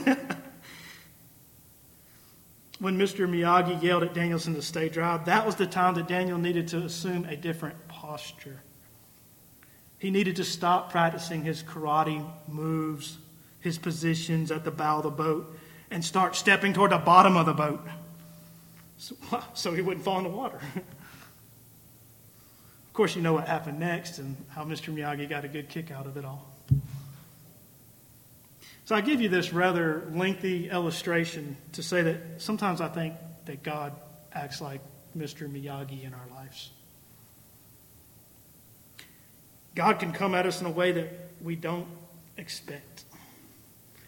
when 2.79 2.95
Mr. 2.95 3.27
Miyagi 3.27 3.81
yelled 3.81 4.03
at 4.03 4.13
Daniel-san 4.13 4.53
to 4.53 4.62
stay 4.62 4.88
dry, 4.88 5.17
that 5.17 5.47
was 5.47 5.55
the 5.55 5.65
time 5.65 5.95
that 5.95 6.07
Daniel 6.07 6.38
needed 6.38 6.67
to 6.67 6.77
assume 6.79 7.25
a 7.25 7.35
different 7.35 7.88
posture. 7.88 8.62
He 9.97 10.12
needed 10.12 10.35
to 10.35 10.43
stop 10.43 10.91
practicing 10.91 11.43
his 11.43 11.63
karate 11.63 12.23
moves, 12.47 13.17
his 13.62 13.79
positions 13.79 14.51
at 14.51 14.63
the 14.63 14.69
bow 14.69 14.97
of 14.97 15.03
the 15.03 15.09
boat, 15.09 15.57
and 15.89 16.05
start 16.05 16.35
stepping 16.35 16.73
toward 16.73 16.91
the 16.91 17.00
bottom 17.00 17.35
of 17.35 17.47
the 17.47 17.53
boat 17.53 17.83
so, 19.03 19.15
so 19.53 19.74
he 19.74 19.81
wouldn't 19.81 20.05
fall 20.05 20.17
in 20.19 20.24
the 20.24 20.29
water. 20.29 20.62
of 20.75 20.83
course, 22.93 23.17
you 23.17 23.22
know 23.22 23.33
what 23.33 23.50
happened 23.50 23.77
next 23.79 24.17
and 24.19 24.38
how 24.48 24.63
Mr. 24.63 24.95
Miyagi 24.95 25.27
got 25.27 25.43
a 25.43 25.50
good 25.50 25.67
kick 25.67 25.91
out 25.91 26.07
of 26.07 26.15
it 26.15 26.24
all. 26.24 26.50
So 28.86 28.95
I 28.95 29.01
give 29.01 29.19
you 29.19 29.27
this 29.27 29.51
rather 29.51 30.07
lengthy 30.13 30.69
illustration 30.69 31.57
to 31.74 31.83
say 31.83 32.01
that 32.03 32.17
sometimes 32.38 32.79
I 32.79 32.88
think 32.88 33.15
that 33.43 33.62
God 33.62 33.91
acts 34.31 34.62
like 34.62 34.79
Mr. 35.17 35.51
Miyagi 35.51 36.05
in 36.05 36.13
our 36.13 36.27
lives. 36.38 36.72
God 39.75 40.00
can 40.00 40.13
come 40.13 40.33
at 40.33 40.45
us 40.45 40.62
in 40.62 40.67
a 40.67 40.72
way 40.72 40.93
that 40.93 41.10
we 41.41 41.57
don't 41.57 41.88
expect. 42.38 43.03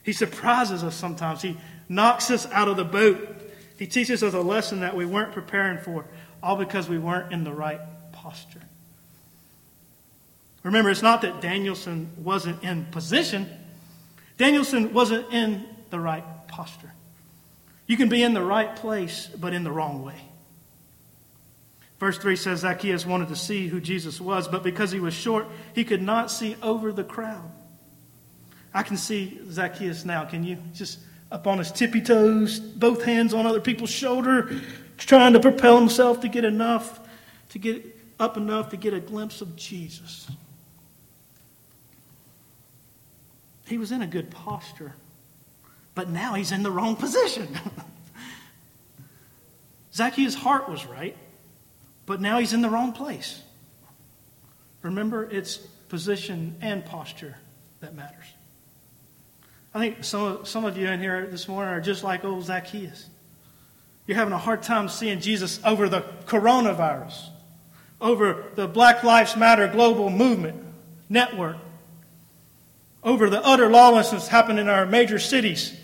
He 0.03 0.13
surprises 0.13 0.85
us 0.85 0.95
sometimes. 0.95 1.41
He 1.41 1.57
knocks 1.89 2.31
us 2.31 2.45
out 2.51 2.69
of 2.69 2.77
the 2.77 2.85
boat. 2.85 3.34
He 3.77 3.87
teaches 3.87 4.23
us 4.23 4.33
a 4.33 4.41
lesson 4.41 4.79
that 4.81 4.95
we 4.95 5.05
weren't 5.05 5.33
preparing 5.33 5.77
for, 5.79 6.05
all 6.41 6.55
because 6.55 6.87
we 6.87 6.97
weren't 6.97 7.33
in 7.33 7.43
the 7.43 7.53
right 7.53 7.79
posture. 8.11 8.61
Remember, 10.63 10.89
it's 10.89 11.01
not 11.01 11.21
that 11.21 11.41
Daniel-san 11.41 12.09
wasn't 12.17 12.63
in 12.63 12.85
position. 12.85 13.47
Daniel-san 14.37 14.93
wasn't 14.93 15.31
in 15.31 15.65
the 15.89 15.99
right 15.99 16.23
posture. 16.47 16.91
You 17.87 17.97
can 17.97 18.09
be 18.09 18.23
in 18.23 18.33
the 18.33 18.41
right 18.41 18.75
place, 18.75 19.27
but 19.27 19.53
in 19.53 19.63
the 19.63 19.71
wrong 19.71 20.03
way. 20.03 20.19
Verse 21.99 22.17
3 22.17 22.35
says 22.35 22.59
Zacchaeus 22.61 23.05
wanted 23.05 23.29
to 23.29 23.35
see 23.35 23.67
who 23.67 23.79
Jesus 23.79 24.19
was, 24.19 24.47
but 24.47 24.63
because 24.63 24.91
he 24.91 24.99
was 24.99 25.13
short, 25.13 25.47
he 25.73 25.83
could 25.83 26.01
not 26.01 26.31
see 26.31 26.57
over 26.61 26.91
the 26.91 27.03
crowd. 27.03 27.51
I 28.73 28.83
can 28.83 28.97
see 28.97 29.39
Zacchaeus 29.49 30.03
now. 30.03 30.25
Can 30.25 30.43
you? 30.43 30.57
Just 30.73 30.99
up 31.35 31.47
on 31.47 31.57
his 31.57 31.69
tippy 31.69 31.99
toes, 31.99 32.61
both 32.61 33.03
hands 33.03 33.33
on 33.33 33.45
other 33.45 33.59
people's 33.59 33.89
shoulder, 33.89 34.61
trying 34.97 35.33
to 35.33 35.39
propel 35.41 35.77
himself 35.77 36.21
to 36.21 36.29
get 36.29 36.45
enough, 36.45 37.01
to 37.49 37.59
get 37.59 37.85
up 38.21 38.37
enough 38.37 38.69
to 38.69 38.77
get 38.77 38.93
a 38.93 39.01
glimpse 39.01 39.41
of 39.41 39.53
Jesus. 39.57 40.31
He 43.67 43.77
was 43.77 43.91
in 43.91 44.01
a 44.01 44.07
good 44.07 44.31
posture, 44.31 44.95
but 45.93 46.09
now 46.09 46.35
he's 46.35 46.53
in 46.53 46.63
the 46.63 46.71
wrong 46.71 46.95
position. 46.95 47.49
Zacchaeus' 49.93 50.35
heart 50.35 50.69
was 50.69 50.85
right, 50.85 51.17
but 52.05 52.21
now 52.21 52.39
he's 52.39 52.53
in 52.53 52.61
the 52.61 52.69
wrong 52.69 52.93
place. 52.93 53.41
Remember, 54.83 55.29
it's 55.29 55.57
position 55.57 56.55
and 56.61 56.85
posture 56.85 57.35
that 57.81 57.93
matters. 57.93 58.23
I 59.75 59.79
think 59.79 60.05
some, 60.05 60.45
some 60.45 60.63
of 60.63 60.77
you 60.77 60.87
in 60.87 61.01
here 61.01 61.27
this 61.27 61.49
morning 61.49 61.73
are 61.73 61.81
just 61.81 62.01
like 62.01 62.23
old 62.23 62.45
Zacchaeus. 62.45 63.09
You're 64.07 64.15
having 64.15 64.31
a 64.31 64.37
hard 64.37 64.63
time 64.63 64.87
seeing 64.87 65.19
Jesus 65.19 65.59
over 65.65 65.89
the 65.89 65.99
coronavirus, 66.27 67.27
over 67.99 68.45
the 68.55 68.69
Black 68.69 69.03
Lives 69.03 69.35
Matter 69.35 69.67
global 69.67 70.09
movement 70.09 70.63
network, 71.09 71.57
over 73.03 73.29
the 73.29 73.45
utter 73.45 73.69
lawlessness 73.69 74.29
happening 74.29 74.59
in 74.59 74.69
our 74.69 74.85
major 74.85 75.19
cities. 75.19 75.77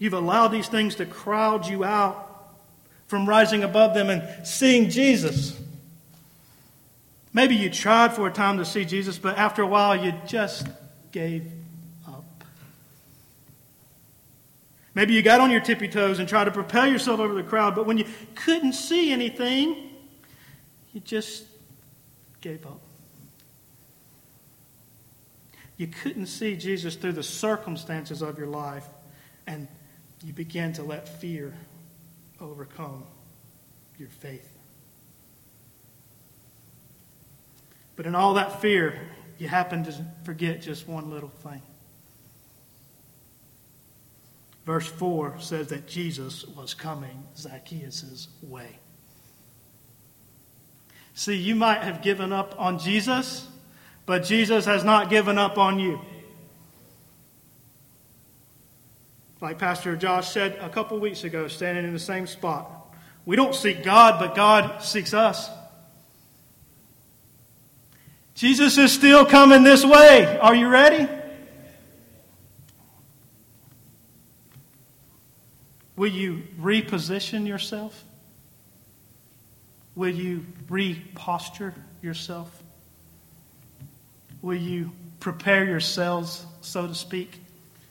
You've 0.00 0.14
allowed 0.14 0.48
these 0.48 0.66
things 0.66 0.96
to 0.96 1.06
crowd 1.06 1.68
you 1.68 1.84
out 1.84 2.26
from 3.06 3.28
rising 3.28 3.62
above 3.62 3.94
them 3.94 4.10
and 4.10 4.44
seeing 4.44 4.90
Jesus. 4.90 5.56
Maybe 7.32 7.54
you 7.54 7.70
tried 7.70 8.12
for 8.12 8.26
a 8.26 8.32
time 8.32 8.58
to 8.58 8.64
see 8.64 8.84
Jesus, 8.84 9.18
but 9.18 9.38
after 9.38 9.62
a 9.62 9.66
while 9.66 9.96
you 9.96 10.12
just 10.26 10.66
gave 11.12 11.50
up. 12.06 12.44
Maybe 14.94 15.14
you 15.14 15.22
got 15.22 15.40
on 15.40 15.50
your 15.50 15.60
tippy 15.60 15.88
toes 15.88 16.18
and 16.18 16.28
tried 16.28 16.44
to 16.44 16.50
propel 16.50 16.88
yourself 16.88 17.20
over 17.20 17.34
the 17.34 17.44
crowd, 17.44 17.74
but 17.74 17.86
when 17.86 17.98
you 17.98 18.06
couldn't 18.34 18.72
see 18.72 19.12
anything, 19.12 19.90
you 20.92 21.00
just 21.00 21.44
gave 22.40 22.66
up. 22.66 22.80
You 25.76 25.86
couldn't 25.86 26.26
see 26.26 26.56
Jesus 26.56 26.96
through 26.96 27.12
the 27.12 27.22
circumstances 27.22 28.22
of 28.22 28.38
your 28.38 28.48
life, 28.48 28.86
and 29.46 29.68
you 30.24 30.32
began 30.32 30.72
to 30.74 30.82
let 30.82 31.08
fear 31.08 31.54
overcome 32.40 33.04
your 33.98 34.08
faith. 34.08 34.59
But 38.00 38.06
in 38.06 38.14
all 38.14 38.32
that 38.32 38.62
fear, 38.62 38.98
you 39.36 39.46
happen 39.46 39.84
to 39.84 39.92
forget 40.24 40.62
just 40.62 40.88
one 40.88 41.10
little 41.10 41.28
thing. 41.28 41.60
Verse 44.64 44.86
4 44.86 45.38
says 45.38 45.66
that 45.66 45.86
Jesus 45.86 46.46
was 46.46 46.72
coming 46.72 47.26
Zacchaeus' 47.36 48.28
way. 48.40 48.78
See, 51.12 51.36
you 51.36 51.54
might 51.54 51.82
have 51.82 52.00
given 52.00 52.32
up 52.32 52.54
on 52.58 52.78
Jesus, 52.78 53.46
but 54.06 54.24
Jesus 54.24 54.64
has 54.64 54.82
not 54.82 55.10
given 55.10 55.36
up 55.36 55.58
on 55.58 55.78
you. 55.78 56.00
Like 59.42 59.58
Pastor 59.58 59.94
Josh 59.94 60.30
said 60.30 60.56
a 60.62 60.70
couple 60.70 60.98
weeks 61.00 61.24
ago, 61.24 61.48
standing 61.48 61.84
in 61.84 61.92
the 61.92 61.98
same 61.98 62.26
spot. 62.26 62.94
We 63.26 63.36
don't 63.36 63.54
seek 63.54 63.82
God, 63.82 64.18
but 64.18 64.34
God 64.34 64.82
seeks 64.82 65.12
us. 65.12 65.50
Jesus 68.40 68.78
is 68.78 68.90
still 68.90 69.26
coming 69.26 69.64
this 69.64 69.84
way. 69.84 70.38
Are 70.38 70.54
you 70.54 70.68
ready? 70.68 71.06
Will 75.94 76.10
you 76.10 76.44
reposition 76.58 77.46
yourself? 77.46 78.02
Will 79.94 80.14
you 80.14 80.46
reposture 80.70 81.74
yourself? 82.00 82.62
Will 84.40 84.56
you 84.56 84.92
prepare 85.18 85.66
yourselves, 85.66 86.46
so 86.62 86.86
to 86.86 86.94
speak, 86.94 87.42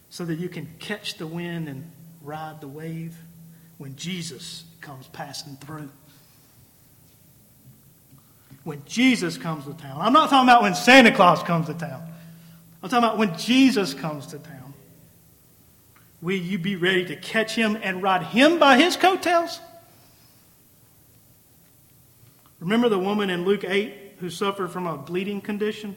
so 0.10 0.26
that 0.26 0.40
you 0.40 0.50
can 0.50 0.68
catch 0.80 1.20
the 1.20 1.28
wind 1.28 1.70
and 1.70 1.92
ride 2.24 2.60
the 2.60 2.68
wave 2.68 3.16
when 3.78 3.96
Jesus 3.96 4.64
comes 4.82 5.06
passing 5.10 5.58
through? 5.58 5.92
When 8.64 8.84
Jesus 8.86 9.38
comes 9.38 9.66
to 9.66 9.74
town. 9.74 10.00
I'm 10.02 10.14
not 10.14 10.30
talking 10.30 10.48
about 10.48 10.62
when 10.62 10.76
Santa 10.76 11.12
Claus 11.12 11.42
comes 11.44 11.68
to 11.68 11.74
town. 11.74 12.04
I'm 12.82 12.90
talking 12.90 13.04
about 13.04 13.18
when 13.18 13.38
Jesus 13.38 13.94
comes 13.94 14.28
to 14.28 14.40
town. 14.40 14.74
Will 16.22 16.38
you 16.38 16.60
be 16.60 16.76
ready 16.76 17.06
to 17.06 17.16
catch 17.16 17.56
him 17.56 17.78
and 17.82 18.04
ride 18.04 18.24
him 18.24 18.60
by 18.60 18.78
his 18.78 18.98
coattails? 18.98 19.60
Remember 22.60 22.90
the 22.90 23.00
woman 23.00 23.30
in 23.30 23.46
Luke 23.46 23.64
8 23.64 23.94
who 24.20 24.30
suffered 24.30 24.72
from 24.72 24.86
a 24.86 24.98
bleeding 24.98 25.40
condition 25.40 25.96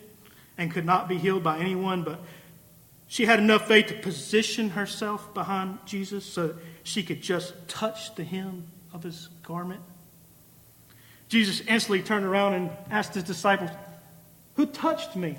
and 0.57 0.71
could 0.71 0.87
not 0.87 1.09
be 1.09 1.19
healed 1.19 1.43
by 1.43 1.59
anyone, 1.59 2.05
but 2.05 2.21
she 3.09 3.27
had 3.27 3.41
enough 3.41 3.67
faith 3.67 3.89
to 3.89 3.95
position 3.95 4.71
herself 4.71 5.35
behind 5.35 5.79
Jesus 5.87 6.25
so 6.25 6.55
she 6.85 7.03
could 7.03 7.21
just 7.21 7.69
touch 7.69 8.15
the 8.15 8.25
hem 8.25 8.69
of 8.93 9.03
his 9.03 9.29
garment? 9.43 9.83
Jesus 11.33 11.63
instantly 11.67 12.03
turned 12.03 12.27
around 12.27 12.53
and 12.53 12.71
asked 12.91 13.15
his 13.15 13.25
disciples, 13.25 13.71
Who 14.57 14.67
touched 14.67 15.17
me? 15.17 15.39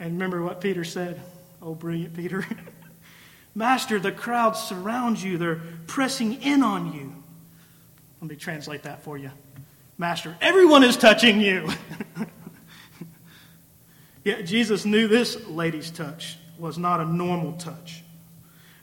And 0.00 0.14
remember 0.14 0.42
what 0.42 0.60
Peter 0.60 0.82
said? 0.82 1.20
Oh, 1.62 1.76
brilliant 1.76 2.16
Peter. 2.16 2.44
Master, 3.54 4.00
the 4.00 4.10
crowd 4.10 4.56
surrounds 4.56 5.22
you, 5.22 5.38
they're 5.38 5.60
pressing 5.86 6.42
in 6.42 6.64
on 6.64 6.92
you. 6.92 7.14
Let 8.20 8.28
me 8.28 8.34
translate 8.34 8.82
that 8.82 9.04
for 9.04 9.16
you. 9.16 9.30
Master, 9.98 10.36
everyone 10.40 10.82
is 10.82 10.96
touching 10.96 11.40
you. 11.40 11.70
Yet 14.24 14.46
Jesus 14.46 14.84
knew 14.84 15.06
this 15.06 15.46
lady's 15.46 15.92
touch 15.92 16.38
was 16.58 16.76
not 16.76 16.98
a 16.98 17.04
normal 17.04 17.52
touch 17.52 18.02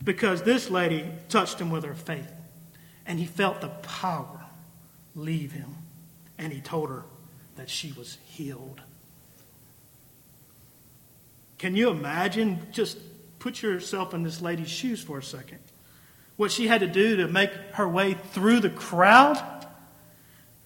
because 0.02 0.44
this 0.44 0.70
lady 0.70 1.12
touched 1.28 1.60
him 1.60 1.72
with 1.72 1.84
her 1.84 1.94
faith 1.94 2.32
and 3.06 3.20
he 3.20 3.26
felt 3.26 3.60
the 3.60 3.68
power 3.68 4.40
leave 5.15 5.52
him. 5.52 5.76
And 6.38 6.52
he 6.52 6.62
told 6.62 6.89
her 6.89 7.04
that 7.56 7.69
she 7.69 7.91
was 7.91 8.17
healed. 8.26 8.82
Can 11.58 11.76
you 11.76 11.89
imagine? 11.89 12.60
Just 12.71 12.97
put 13.39 13.62
yourself 13.62 14.13
in 14.13 14.24
this 14.24 14.41
lady's 14.41 14.69
shoes 14.69 15.02
for 15.02 15.19
a 15.19 15.24
second. 15.24 15.60
What 16.38 16.52
she 16.52 16.67
had 16.67 16.82
to 16.82 16.88
do 16.88 17.17
to 17.17 17.28
make 17.28 17.52
her 17.74 17.88
way 17.88 18.13
through 18.13 18.62
the 18.62 18.69
crowd, 18.69 19.39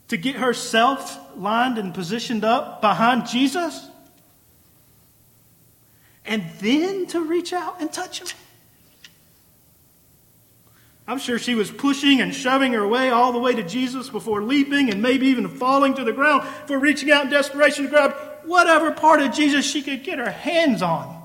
to 0.07 0.17
get 0.17 0.35
herself 0.35 1.17
lined 1.35 1.77
and 1.77 1.93
positioned 1.93 2.45
up 2.45 2.79
behind 2.79 3.27
Jesus, 3.27 3.89
and 6.25 6.43
then 6.59 7.07
to 7.07 7.21
reach 7.21 7.51
out 7.51 7.81
and 7.81 7.91
touch 7.91 8.19
him. 8.21 8.27
I'm 11.07 11.19
sure 11.19 11.37
she 11.37 11.53
was 11.53 11.69
pushing 11.69 12.19
and 12.19 12.33
shoving 12.33 12.73
her 12.73 12.87
way 12.87 13.11
all 13.11 13.31
the 13.31 13.39
way 13.39 13.53
to 13.53 13.63
Jesus 13.63 14.09
before 14.09 14.41
leaping 14.41 14.89
and 14.89 15.01
maybe 15.01 15.27
even 15.27 15.47
falling 15.47 15.93
to 15.95 16.03
the 16.03 16.13
ground 16.13 16.47
for 16.65 16.79
reaching 16.79 17.11
out 17.11 17.25
in 17.25 17.29
desperation 17.29 17.83
to 17.83 17.89
grab 17.89 18.15
whatever 18.45 18.91
part 18.91 19.21
of 19.21 19.31
Jesus 19.31 19.65
she 19.65 19.83
could 19.83 20.03
get 20.03 20.17
her 20.17 20.31
hands 20.31 20.81
on. 20.81 21.21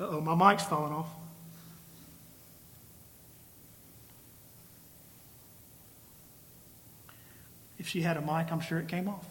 Oh, 0.00 0.20
my 0.20 0.50
mic's 0.50 0.64
falling 0.64 0.92
off. 0.92 1.08
If 7.78 7.88
she 7.88 8.00
had 8.00 8.16
a 8.16 8.20
mic, 8.20 8.50
I'm 8.50 8.60
sure 8.60 8.78
it 8.78 8.88
came 8.88 9.08
off. 9.08 9.26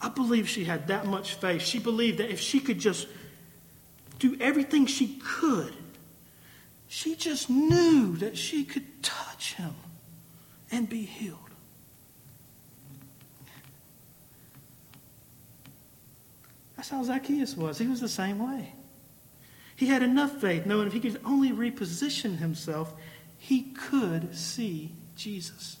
I 0.00 0.08
believe 0.08 0.48
she 0.48 0.64
had 0.64 0.88
that 0.88 1.06
much 1.06 1.34
faith. 1.34 1.62
She 1.62 1.78
believed 1.78 2.18
that 2.18 2.30
if 2.30 2.40
she 2.40 2.60
could 2.60 2.78
just 2.78 3.06
do 4.22 4.36
everything 4.40 4.86
she 4.86 5.20
could. 5.20 5.74
She 6.86 7.16
just 7.16 7.50
knew 7.50 8.16
that 8.18 8.38
she 8.38 8.64
could 8.64 9.02
touch 9.02 9.54
him 9.54 9.74
and 10.70 10.88
be 10.88 11.02
healed. 11.02 11.38
That's 16.76 16.88
how 16.88 17.02
Zacchaeus 17.02 17.56
was. 17.56 17.78
He 17.78 17.88
was 17.88 18.00
the 18.00 18.08
same 18.08 18.38
way. 18.38 18.74
He 19.74 19.86
had 19.86 20.04
enough 20.04 20.40
faith, 20.40 20.66
knowing 20.66 20.86
if 20.86 20.92
he 20.92 21.00
could 21.00 21.20
only 21.24 21.50
reposition 21.50 22.38
himself, 22.38 22.94
he 23.38 23.72
could 23.72 24.36
see 24.36 24.92
Jesus. 25.16 25.78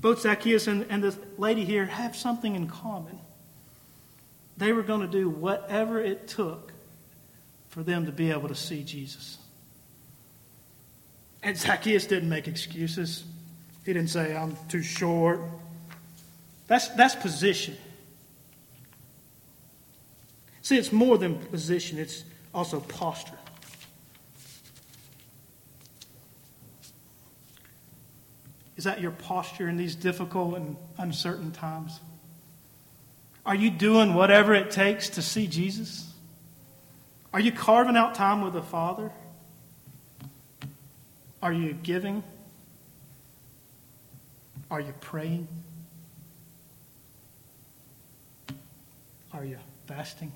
Both 0.00 0.20
Zacchaeus 0.20 0.68
and, 0.68 0.86
and 0.88 1.02
the 1.02 1.18
lady 1.36 1.64
here 1.64 1.86
have 1.86 2.14
something 2.14 2.54
in 2.54 2.68
common. 2.68 3.18
They 4.56 4.72
were 4.72 4.82
going 4.82 5.00
to 5.00 5.06
do 5.06 5.28
whatever 5.28 6.00
it 6.00 6.28
took 6.28 6.72
for 7.68 7.82
them 7.82 8.06
to 8.06 8.12
be 8.12 8.30
able 8.30 8.48
to 8.48 8.54
see 8.54 8.84
Jesus. 8.84 9.38
And 11.42 11.56
Zacchaeus 11.56 12.06
didn't 12.06 12.28
make 12.28 12.48
excuses. 12.48 13.24
He 13.84 13.92
didn't 13.92 14.10
say, 14.10 14.34
I'm 14.34 14.56
too 14.68 14.82
short. 14.82 15.40
That's, 16.66 16.88
that's 16.90 17.14
position. 17.14 17.76
See, 20.62 20.78
it's 20.78 20.92
more 20.92 21.18
than 21.18 21.36
position, 21.36 21.98
it's 21.98 22.24
also 22.54 22.80
posture. 22.80 23.36
Is 28.76 28.84
that 28.84 29.00
your 29.00 29.10
posture 29.10 29.68
in 29.68 29.76
these 29.76 29.94
difficult 29.94 30.56
and 30.56 30.76
uncertain 30.98 31.52
times? 31.52 32.00
Are 33.46 33.54
you 33.54 33.70
doing 33.70 34.14
whatever 34.14 34.54
it 34.54 34.70
takes 34.70 35.10
to 35.10 35.22
see 35.22 35.46
Jesus? 35.46 36.10
Are 37.32 37.40
you 37.40 37.52
carving 37.52 37.96
out 37.96 38.14
time 38.14 38.42
with 38.42 38.54
the 38.54 38.62
Father? 38.62 39.10
Are 41.42 41.52
you 41.52 41.74
giving? 41.74 42.22
Are 44.70 44.80
you 44.80 44.94
praying? 45.00 45.46
Are 49.32 49.44
you 49.44 49.58
fasting? 49.86 50.32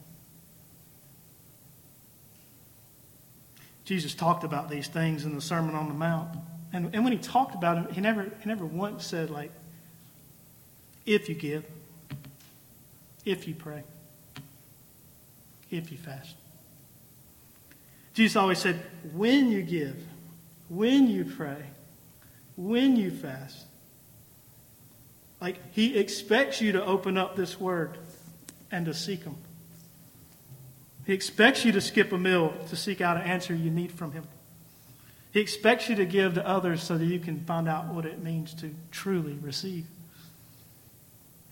Jesus 3.85 4.15
talked 4.15 4.45
about 4.45 4.69
these 4.69 4.87
things 4.87 5.25
in 5.25 5.35
the 5.35 5.41
Sermon 5.41 5.75
on 5.75 5.89
the 5.89 5.95
Mount. 5.95 6.37
And, 6.75 6.95
and 6.95 7.05
when 7.05 7.13
he 7.15 7.19
talked 7.19 7.55
about 7.55 7.77
them, 7.77 7.95
he 7.95 8.03
never, 8.03 8.25
he 8.25 8.47
never 8.49 8.67
once 8.67 9.07
said, 9.07 9.31
like, 9.31 9.51
if 11.07 11.31
you 11.31 11.35
give, 11.35 11.65
if 13.29 13.47
you 13.47 13.55
pray, 13.55 13.83
if 15.71 15.93
you 15.93 15.99
fast. 15.99 16.35
Jesus 18.15 18.37
always 18.37 18.59
said, 18.59 18.83
when 19.13 19.51
you 19.51 19.63
give, 19.63 20.03
when 20.69 21.09
you 21.09 21.25
pray, 21.25 21.63
when 22.57 22.97
you 22.97 23.11
fast. 23.11 23.67
Like, 25.41 25.59
he 25.73 25.97
expects 25.99 26.61
you 26.61 26.73
to 26.73 26.85
open 26.85 27.19
up 27.19 27.37
this 27.37 27.61
word 27.61 27.99
and 28.73 28.87
to 28.87 28.95
seek 28.95 29.23
him. 29.23 29.37
He 31.05 31.13
expects 31.13 31.65
you 31.65 31.73
to 31.73 31.81
skip 31.81 32.13
a 32.13 32.19
meal 32.19 32.55
to 32.71 32.77
seek 32.77 33.01
out 33.01 33.17
an 33.17 33.23
answer 33.25 33.55
you 33.55 33.71
need 33.71 33.93
from 33.93 34.13
him. 34.13 34.25
He 35.33 35.41
expects 35.41 35.89
you 35.89 35.97
to 35.97 36.07
give 36.07 36.35
to 36.35 36.47
others 36.47 36.83
so 36.83 36.97
that 36.97 37.05
you 37.05 37.21
can 37.21 37.41
find 37.45 37.69
out 37.69 37.93
what 37.93 38.07
it 38.07 38.23
means 38.23 38.55
to 38.55 38.75
truly 38.91 39.35
receive. 39.35 39.87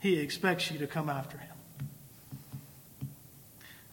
He 0.01 0.19
expects 0.19 0.71
you 0.71 0.79
to 0.79 0.87
come 0.87 1.09
after 1.09 1.37
him. 1.39 1.56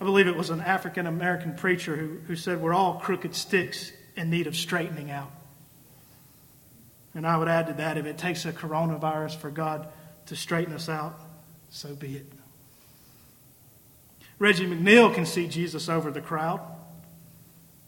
I 0.04 0.06
believe 0.06 0.28
it 0.28 0.36
was 0.36 0.50
an 0.50 0.60
African 0.60 1.08
American 1.08 1.54
preacher 1.54 1.96
who, 1.96 2.18
who 2.28 2.36
said, 2.36 2.62
We're 2.62 2.74
all 2.74 2.96
crooked 2.96 3.34
sticks 3.34 3.90
in 4.18 4.30
need 4.30 4.48
of 4.48 4.56
straightening 4.58 5.10
out. 5.10 5.32
And 7.16 7.26
I 7.26 7.38
would 7.38 7.48
add 7.48 7.68
to 7.68 7.74
that 7.76 7.98
if 7.98 8.06
it 8.06 8.18
takes 8.18 8.44
a 8.44 8.52
coronavirus 8.52 9.38
for 9.38 9.50
God 9.50 9.88
to 10.26 10.36
straighten 10.36 10.74
us 10.74 10.90
out, 10.90 11.18
so 11.70 11.96
be 11.96 12.18
it. 12.18 12.26
Reggie 14.40 14.68
McNeal 14.68 15.16
can 15.16 15.26
see 15.26 15.48
Jesus 15.48 15.88
over 15.88 16.12
the 16.12 16.20
crowd. 16.20 16.60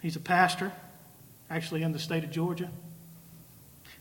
He's 0.01 0.15
a 0.15 0.21
pastor, 0.21 0.71
actually 1.49 1.83
in 1.83 1.91
the 1.91 1.99
state 1.99 2.23
of 2.23 2.31
Georgia. 2.31 2.71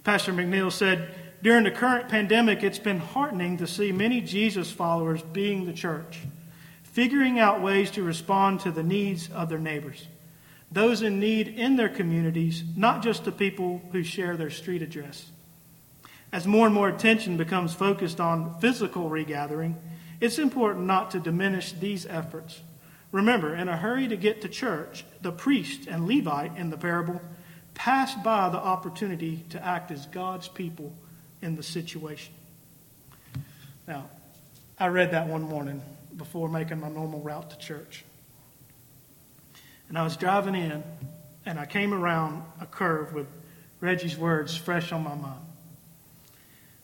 Pastor 0.04 0.32
McNeal 0.32 0.70
said, 0.70 1.12
During 1.42 1.64
the 1.64 1.72
current 1.72 2.08
pandemic, 2.08 2.62
it's 2.62 2.78
been 2.78 3.00
heartening 3.00 3.56
to 3.56 3.66
see 3.66 3.90
many 3.90 4.20
Jesus 4.20 4.70
followers 4.70 5.20
being 5.20 5.66
the 5.66 5.72
church, 5.72 6.20
figuring 6.94 7.40
out 7.40 7.60
ways 7.60 7.90
to 7.90 8.04
respond 8.04 8.60
to 8.60 8.70
the 8.70 8.82
needs 8.82 9.28
of 9.30 9.48
their 9.48 9.58
neighbors, 9.58 10.06
those 10.70 11.02
in 11.02 11.18
need 11.18 11.48
in 11.48 11.74
their 11.74 11.88
communities, 11.88 12.62
not 12.76 13.02
just 13.02 13.24
the 13.24 13.32
people 13.32 13.82
who 13.90 14.04
share 14.04 14.36
their 14.36 14.48
street 14.48 14.80
address. 14.80 15.26
As 16.32 16.46
more 16.46 16.66
and 16.66 16.74
more 16.74 16.88
attention 16.88 17.36
becomes 17.36 17.74
focused 17.74 18.20
on 18.20 18.60
physical 18.60 19.08
regathering, 19.08 19.76
it's 20.20 20.38
important 20.38 20.86
not 20.86 21.10
to 21.10 21.18
diminish 21.18 21.72
these 21.72 22.06
efforts. 22.06 22.60
Remember, 23.10 23.56
in 23.56 23.68
a 23.68 23.76
hurry 23.76 24.06
to 24.06 24.16
get 24.16 24.40
to 24.42 24.48
church, 24.48 25.04
the 25.20 25.32
priest 25.32 25.88
and 25.88 26.06
Levite 26.06 26.56
in 26.56 26.70
the 26.70 26.76
parable 26.76 27.20
passed 27.74 28.22
by 28.22 28.48
the 28.50 28.58
opportunity 28.58 29.44
to 29.50 29.64
act 29.64 29.90
as 29.90 30.06
God's 30.06 30.46
people 30.46 30.92
in 31.42 31.56
the 31.56 31.62
situation. 31.64 32.32
Now, 33.88 34.08
I 34.78 34.86
read 34.86 35.10
that 35.10 35.26
one 35.26 35.42
morning 35.42 35.82
before 36.16 36.48
making 36.48 36.80
my 36.80 36.88
normal 36.88 37.20
route 37.20 37.50
to 37.50 37.58
church. 37.58 38.04
And 39.88 39.98
I 39.98 40.02
was 40.02 40.16
driving 40.16 40.54
in, 40.54 40.82
and 41.46 41.58
I 41.58 41.66
came 41.66 41.92
around 41.92 42.42
a 42.60 42.66
curve 42.66 43.12
with 43.12 43.26
Reggie's 43.80 44.16
words 44.16 44.56
fresh 44.56 44.92
on 44.92 45.02
my 45.02 45.14
mind. 45.14 45.40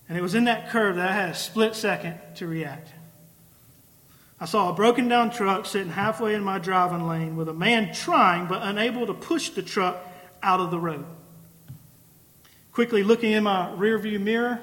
And 0.09 0.19
it 0.19 0.23
was 0.23 0.35
in 0.35 0.45
that 0.45 0.71
curve 0.71 0.97
that 0.97 1.09
I 1.09 1.13
had 1.13 1.29
a 1.31 1.35
split 1.35 1.75
second 1.75 2.19
to 2.37 2.47
react. 2.47 2.91
I 4.41 4.47
saw 4.47 4.71
a 4.71 4.73
broken 4.73 5.07
down 5.07 5.31
truck 5.31 5.67
sitting 5.67 5.93
halfway 5.93 6.35
in 6.35 6.43
my 6.43 6.59
driving 6.59 7.07
lane 7.07 7.37
with 7.37 7.49
a 7.49 7.55
man 7.55 7.93
trying 7.95 8.47
but 8.47 8.63
unable 8.63 9.07
to 9.07 9.15
push 9.15 9.51
the 9.51 9.63
truck 9.63 10.05
out 10.43 10.61
of 10.61 10.71
the 10.71 10.79
road. 10.79 11.05
Quickly 12.73 13.03
looking 13.03 13.33
in 13.33 13.45
my 13.45 13.73
rearview 13.77 14.21
mirror 14.21 14.63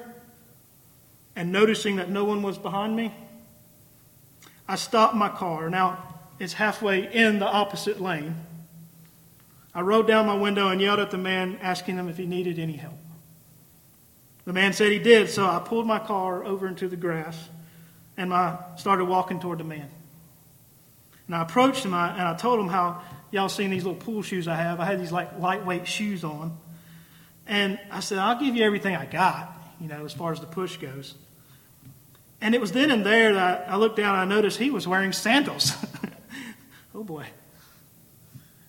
and 1.35 1.51
noticing 1.51 1.97
that 1.97 2.09
no 2.09 2.25
one 2.25 2.41
was 2.41 2.57
behind 2.57 2.95
me, 2.95 3.13
I 4.67 4.75
stopped 4.75 5.15
my 5.15 5.29
car. 5.29 5.69
Now 5.69 6.03
it's 6.39 6.53
halfway 6.53 7.13
in 7.13 7.39
the 7.39 7.47
opposite 7.47 8.01
lane. 8.01 8.35
I 9.73 9.81
rolled 9.81 10.07
down 10.07 10.25
my 10.25 10.35
window 10.35 10.69
and 10.69 10.81
yelled 10.81 10.99
at 10.99 11.11
the 11.11 11.17
man, 11.17 11.59
asking 11.61 11.97
him 11.97 12.09
if 12.09 12.17
he 12.17 12.25
needed 12.25 12.57
any 12.59 12.73
help. 12.73 12.97
The 14.45 14.53
man 14.53 14.73
said 14.73 14.91
he 14.91 14.99
did, 14.99 15.29
so 15.29 15.45
I 15.45 15.59
pulled 15.59 15.85
my 15.85 15.99
car 15.99 16.43
over 16.43 16.67
into 16.67 16.87
the 16.87 16.95
grass 16.95 17.49
and 18.15 18.33
I 18.33 18.57
started 18.77 19.05
walking 19.05 19.39
toward 19.39 19.59
the 19.59 19.63
man. 19.63 19.89
And 21.27 21.35
I 21.35 21.41
approached 21.43 21.83
him 21.83 21.93
and 21.93 22.21
I 22.21 22.33
told 22.35 22.59
him 22.59 22.67
how 22.67 23.01
y'all 23.31 23.49
seen 23.49 23.69
these 23.69 23.83
little 23.83 23.99
pool 23.99 24.21
shoes 24.21 24.47
I 24.47 24.55
have. 24.55 24.79
I 24.79 24.85
had 24.85 24.99
these 24.99 25.11
like 25.11 25.37
lightweight 25.39 25.87
shoes 25.87 26.23
on. 26.23 26.57
And 27.45 27.79
I 27.91 27.99
said, 27.99 28.17
I'll 28.17 28.39
give 28.39 28.55
you 28.55 28.63
everything 28.63 28.95
I 28.95 29.05
got, 29.05 29.51
you 29.79 29.87
know, 29.87 30.05
as 30.05 30.13
far 30.13 30.31
as 30.31 30.39
the 30.39 30.47
push 30.47 30.77
goes. 30.77 31.15
And 32.39 32.53
it 32.53 32.61
was 32.61 32.71
then 32.71 32.91
and 32.91 33.05
there 33.05 33.33
that 33.33 33.65
I 33.67 33.77
looked 33.77 33.97
down 33.97 34.15
and 34.17 34.31
I 34.31 34.35
noticed 34.35 34.59
he 34.59 34.69
was 34.69 34.87
wearing 34.87 35.11
sandals. 35.11 35.71
oh 36.95 37.03
boy. 37.03 37.27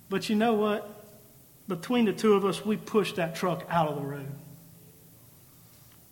But 0.09 0.29
you 0.29 0.37
know 0.37 0.55
what? 0.55 0.95
Between 1.67 2.07
the 2.07 2.15
two 2.15 2.33
of 2.33 2.45
us, 2.47 2.65
we 2.65 2.79
pushed 2.79 3.17
that 3.17 3.35
truck 3.35 3.67
out 3.69 3.89
of 3.89 3.97
the 3.97 4.03
road. 4.03 4.33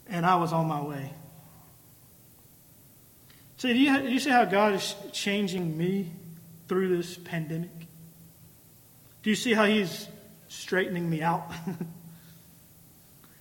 And 0.07 0.27
I 0.27 0.37
was 0.37 0.53
on 0.53 0.66
my 0.66 0.83
way. 0.83 1.12
See, 3.57 3.73
do 3.73 3.79
you, 3.79 4.03
do 4.03 4.09
you 4.09 4.21
see 4.21 4.31
how 4.31 4.45
God 4.45 4.75
is 4.75 4.95
changing 5.12 5.77
me 5.77 6.12
through 6.69 6.95
this 6.95 7.16
pandemic? 7.16 7.71
Do 9.23 9.31
you 9.31 9.37
see 9.37 9.55
how 9.55 9.64
He's 9.64 10.07
straightening 10.49 11.09
me 11.09 11.23
out? 11.23 11.51
do 11.66 11.75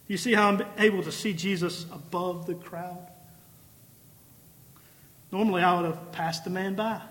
you 0.07 0.17
see 0.17 0.33
how 0.33 0.47
I'm 0.47 0.63
able 0.77 1.03
to 1.03 1.11
see 1.11 1.33
Jesus 1.33 1.85
above 1.91 2.47
the 2.47 2.55
crowd? 2.55 3.09
Normally, 5.31 5.61
I 5.61 5.75
would 5.75 5.85
have 5.85 6.11
passed 6.11 6.43
the 6.43 6.49
man 6.49 6.75
by. 6.75 7.01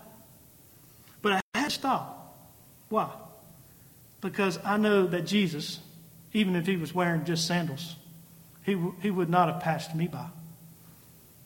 But 1.23 1.33
I 1.33 1.59
had 1.59 1.65
to 1.65 1.71
stop. 1.71 2.37
Why? 2.89 3.11
Because 4.21 4.59
I 4.65 4.77
know 4.77 5.07
that 5.07 5.23
Jesus, 5.27 5.81
even 6.33 6.57
if 6.57 6.67
he 6.67 6.77
was 6.77 6.95
wearing 6.95 7.25
just 7.25 7.47
sandals, 7.47 7.97
he, 8.63 8.81
he 9.01 9.11
would 9.11 9.29
not 9.29 9.53
have 9.53 9.63
passed 9.63 9.95
me 9.95 10.07
by. 10.07 10.27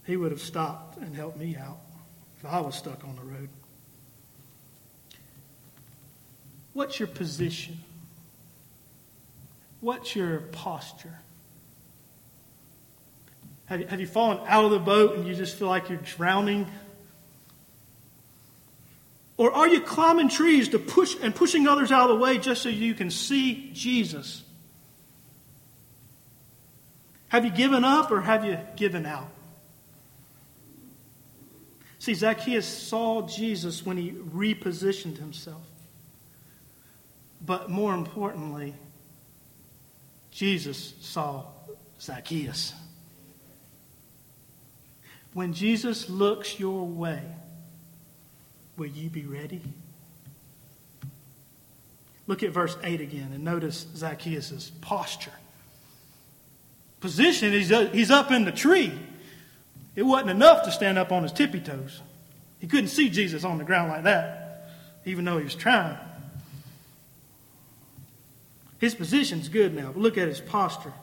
He 0.07 0.17
would 0.17 0.31
have 0.31 0.41
stopped 0.41 0.99
and 0.99 1.15
helped 1.15 1.39
me 1.39 1.57
out 1.57 1.79
if 2.39 2.47
I 2.47 2.61
was 2.61 2.75
stuck 2.77 3.05
on 3.05 3.17
the 3.17 3.23
road. 3.23 3.49
What's 6.73 7.01
your 7.01 7.09
position? 7.09 7.79
What's 9.81 10.15
your 10.15 10.41
posture? 10.53 11.19
Have 13.69 13.81
you, 13.81 13.87
have 13.87 14.01
you 14.01 14.07
fallen 14.07 14.39
out 14.47 14.65
of 14.65 14.71
the 14.71 14.79
boat 14.79 15.17
and 15.17 15.27
you 15.27 15.35
just 15.35 15.57
feel 15.57 15.69
like 15.69 15.91
you're 15.91 15.99
drowning? 15.99 16.67
Or 19.37 19.53
are 19.53 19.69
you 19.69 19.81
climbing 19.81 20.31
trees 20.31 20.71
to 20.71 20.79
push 20.79 21.15
and 21.23 21.35
pushing 21.35 21.69
others 21.69 21.93
out 21.93 22.11
of 22.11 22.17
the 22.17 22.23
way 22.23 22.39
just 22.39 22.63
so 22.63 22.71
you 22.71 22.95
can 22.95 23.11
see 23.11 23.71
Jesus? 23.73 24.43
Have 27.29 27.45
you 27.45 27.51
given 27.51 27.85
up 27.85 28.11
or 28.11 28.23
have 28.23 28.45
you 28.45 28.59
given 28.75 29.05
out? 29.05 29.29
See, 31.99 32.15
Zacchaeus 32.15 32.67
saw 32.67 33.27
Jesus 33.27 33.85
when 33.85 33.99
he 33.99 34.13
repositioned 34.13 35.19
himself. 35.19 35.63
But 37.45 37.69
more 37.69 37.93
importantly, 37.93 38.75
Jesus 40.31 40.95
saw 41.01 41.45
Zacchaeus. 42.01 42.73
When 45.39 45.53
Jesus 45.53 46.11
looks 46.11 46.59
your 46.59 46.85
way, 46.85 47.23
will 48.77 48.89
you 48.89 49.09
be 49.09 49.23
ready? 49.23 49.63
Look 52.27 52.43
at 52.43 52.51
verse 52.51 52.77
8 52.83 53.01
again 53.01 53.31
and 53.33 53.45
notice 53.45 53.87
Zacchaeus' 53.95 54.73
posture. 54.81 55.31
Position, 56.99 57.55
uh, 57.73 57.89
he's 57.93 58.11
up 58.11 58.33
in 58.33 58.47
the 58.47 58.51
tree. 58.51 58.93
It 59.95 60.03
wasn't 60.03 60.31
enough 60.31 60.65
to 60.65 60.73
stand 60.73 60.99
up 60.99 61.13
on 61.13 61.23
his 61.23 61.31
tippy 61.31 61.61
toes. 61.61 62.03
He 62.59 62.67
couldn't 62.67 62.89
see 62.89 63.09
Jesus 63.09 63.45
on 63.45 63.59
the 63.59 63.65
ground 63.65 63.93
like 63.93 64.03
that, 64.03 64.73
even 65.05 65.25
though 65.25 65.39
he 65.39 65.45
was 65.45 65.55
trying. 65.55 65.99
His 68.81 68.97
position's 68.97 69.49
good 69.49 69.73
now, 69.73 69.93
but 69.93 69.99
look 69.99 70.19
at 70.19 70.27
his 70.27 70.41
posture. 70.41 70.95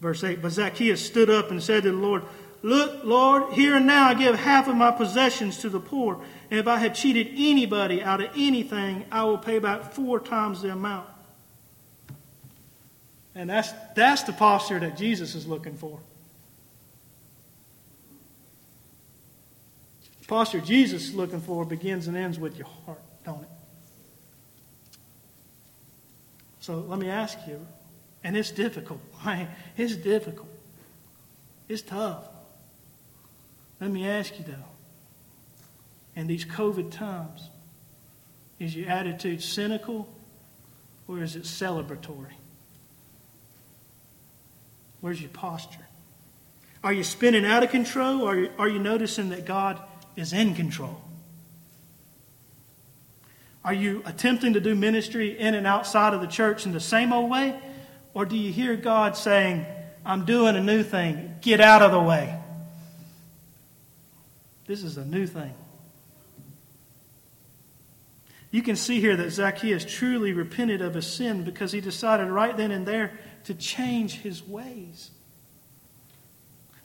Verse 0.00 0.22
8 0.22 0.40
But 0.40 0.52
Zacchaeus 0.52 1.04
stood 1.04 1.30
up 1.30 1.50
and 1.50 1.60
said 1.60 1.82
to 1.82 1.90
the 1.90 1.96
Lord, 1.96 2.22
Look, 2.66 3.04
Lord, 3.04 3.52
here 3.52 3.76
and 3.76 3.86
now 3.86 4.08
I 4.08 4.14
give 4.14 4.34
half 4.34 4.66
of 4.66 4.74
my 4.74 4.90
possessions 4.90 5.58
to 5.58 5.68
the 5.68 5.78
poor. 5.78 6.20
And 6.50 6.58
if 6.58 6.66
I 6.66 6.78
have 6.78 6.94
cheated 6.94 7.28
anybody 7.36 8.02
out 8.02 8.20
of 8.20 8.30
anything, 8.36 9.04
I 9.12 9.22
will 9.22 9.38
pay 9.38 9.60
back 9.60 9.92
four 9.92 10.18
times 10.18 10.62
the 10.62 10.72
amount. 10.72 11.08
And 13.36 13.48
that's, 13.48 13.70
that's 13.94 14.24
the 14.24 14.32
posture 14.32 14.80
that 14.80 14.96
Jesus 14.96 15.36
is 15.36 15.46
looking 15.46 15.76
for. 15.76 16.00
The 20.22 20.26
posture 20.26 20.60
Jesus 20.60 21.10
is 21.10 21.14
looking 21.14 21.40
for 21.40 21.64
begins 21.64 22.08
and 22.08 22.16
ends 22.16 22.36
with 22.36 22.56
your 22.56 22.66
heart, 22.84 23.00
don't 23.24 23.42
it? 23.42 23.48
So 26.58 26.78
let 26.78 26.98
me 26.98 27.10
ask 27.10 27.38
you, 27.46 27.64
and 28.24 28.36
it's 28.36 28.50
difficult. 28.50 28.98
It's 29.76 29.94
difficult. 29.94 30.48
It's 31.68 31.82
tough. 31.82 32.24
Let 33.80 33.90
me 33.90 34.06
ask 34.08 34.38
you 34.38 34.44
though, 34.44 34.54
in 36.14 36.26
these 36.26 36.44
COVID 36.44 36.90
times, 36.90 37.50
is 38.58 38.74
your 38.74 38.88
attitude 38.88 39.42
cynical 39.42 40.08
or 41.06 41.22
is 41.22 41.36
it 41.36 41.42
celebratory? 41.42 42.32
Where's 45.00 45.20
your 45.20 45.30
posture? 45.30 45.86
Are 46.82 46.92
you 46.92 47.04
spinning 47.04 47.44
out 47.44 47.62
of 47.62 47.70
control 47.70 48.22
or 48.22 48.48
are 48.58 48.68
you, 48.68 48.78
noticing 48.78 49.28
that 49.30 49.44
God 49.44 49.80
is 50.14 50.32
in 50.32 50.54
control? 50.54 51.02
Are 53.64 53.74
you 53.74 54.02
attempting 54.06 54.52
to 54.52 54.60
do 54.60 54.74
ministry 54.74 55.38
in 55.38 55.54
and 55.54 55.66
outside 55.66 56.14
of 56.14 56.20
the 56.20 56.26
church 56.26 56.64
in 56.64 56.72
the 56.72 56.80
same 56.80 57.12
old 57.12 57.30
way? 57.30 57.60
Or 58.14 58.24
do 58.24 58.36
you 58.36 58.52
hear 58.52 58.76
God 58.76 59.16
saying, 59.16 59.66
I'm 60.04 60.24
doing 60.24 60.56
a 60.56 60.62
new 60.62 60.82
thing, 60.82 61.34
get 61.42 61.60
out 61.60 61.82
of 61.82 61.90
the 61.90 62.00
way? 62.00 62.40
This 64.66 64.82
is 64.82 64.96
a 64.96 65.04
new 65.04 65.26
thing. 65.26 65.54
You 68.50 68.62
can 68.62 68.76
see 68.76 69.00
here 69.00 69.16
that 69.16 69.30
Zacchaeus 69.30 69.84
truly 69.84 70.32
repented 70.32 70.80
of 70.80 70.94
his 70.94 71.06
sin 71.06 71.44
because 71.44 71.72
he 71.72 71.80
decided 71.80 72.30
right 72.30 72.56
then 72.56 72.70
and 72.70 72.86
there 72.86 73.18
to 73.44 73.54
change 73.54 74.20
his 74.20 74.42
ways. 74.46 75.10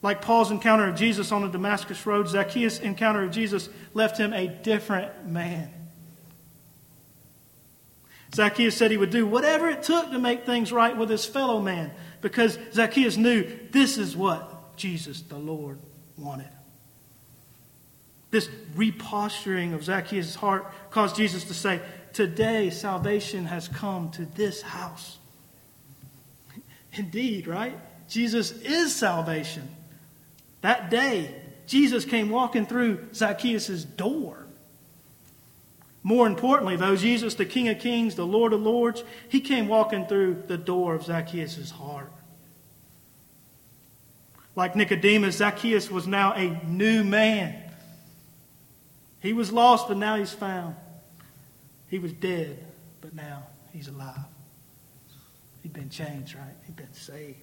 Like 0.01 0.21
Paul's 0.21 0.51
encounter 0.51 0.87
of 0.87 0.95
Jesus 0.95 1.31
on 1.31 1.43
the 1.43 1.47
Damascus 1.47 2.05
Road, 2.05 2.27
Zacchaeus' 2.27 2.79
encounter 2.79 3.23
of 3.23 3.31
Jesus 3.31 3.69
left 3.93 4.17
him 4.17 4.33
a 4.33 4.47
different 4.47 5.27
man. 5.27 5.71
Zacchaeus 8.33 8.75
said 8.75 8.91
he 8.91 8.97
would 8.97 9.09
do 9.09 9.27
whatever 9.27 9.69
it 9.69 9.83
took 9.83 10.09
to 10.11 10.19
make 10.19 10.45
things 10.45 10.71
right 10.71 10.95
with 10.95 11.09
his 11.09 11.25
fellow 11.25 11.61
man 11.61 11.91
because 12.21 12.57
Zacchaeus 12.73 13.17
knew 13.17 13.59
this 13.71 13.97
is 13.97 14.15
what 14.15 14.77
Jesus 14.77 15.21
the 15.21 15.37
Lord 15.37 15.79
wanted. 16.17 16.49
This 18.31 18.49
reposturing 18.75 19.73
of 19.73 19.83
Zacchaeus' 19.83 20.35
heart 20.35 20.65
caused 20.89 21.17
Jesus 21.17 21.43
to 21.45 21.53
say, 21.53 21.81
Today 22.13 22.69
salvation 22.69 23.45
has 23.45 23.67
come 23.67 24.09
to 24.11 24.25
this 24.25 24.61
house. 24.61 25.19
Indeed, 26.93 27.47
right? 27.47 27.77
Jesus 28.09 28.51
is 28.51 28.93
salvation. 28.93 29.69
That 30.61 30.89
day, 30.89 31.35
Jesus 31.67 32.03
came 32.05 32.29
walking 32.29 32.65
through 32.65 33.07
Zacchaeus' 33.13 33.83
door. 33.83 34.45
More 36.03 36.25
importantly, 36.27 36.75
though, 36.75 36.95
Jesus, 36.95 37.35
the 37.35 37.45
King 37.45 37.69
of 37.69 37.79
Kings, 37.79 38.15
the 38.15 38.25
Lord 38.25 38.53
of 38.53 38.61
Lords, 38.61 39.03
he 39.29 39.39
came 39.39 39.67
walking 39.67 40.05
through 40.07 40.43
the 40.47 40.57
door 40.57 40.95
of 40.95 41.03
Zacchaeus' 41.03 41.71
heart. 41.71 42.11
Like 44.55 44.75
Nicodemus, 44.75 45.37
Zacchaeus 45.37 45.89
was 45.89 46.07
now 46.07 46.33
a 46.33 46.61
new 46.65 47.03
man. 47.03 47.60
He 49.21 49.33
was 49.33 49.51
lost, 49.51 49.87
but 49.87 49.97
now 49.97 50.15
he's 50.15 50.33
found. 50.33 50.75
He 51.89 51.99
was 51.99 52.11
dead, 52.11 52.57
but 53.01 53.13
now 53.13 53.43
he's 53.71 53.87
alive. 53.87 54.17
He'd 55.61 55.73
been 55.73 55.89
changed, 55.89 56.35
right? 56.35 56.55
He'd 56.65 56.75
been 56.75 56.93
saved. 56.93 57.37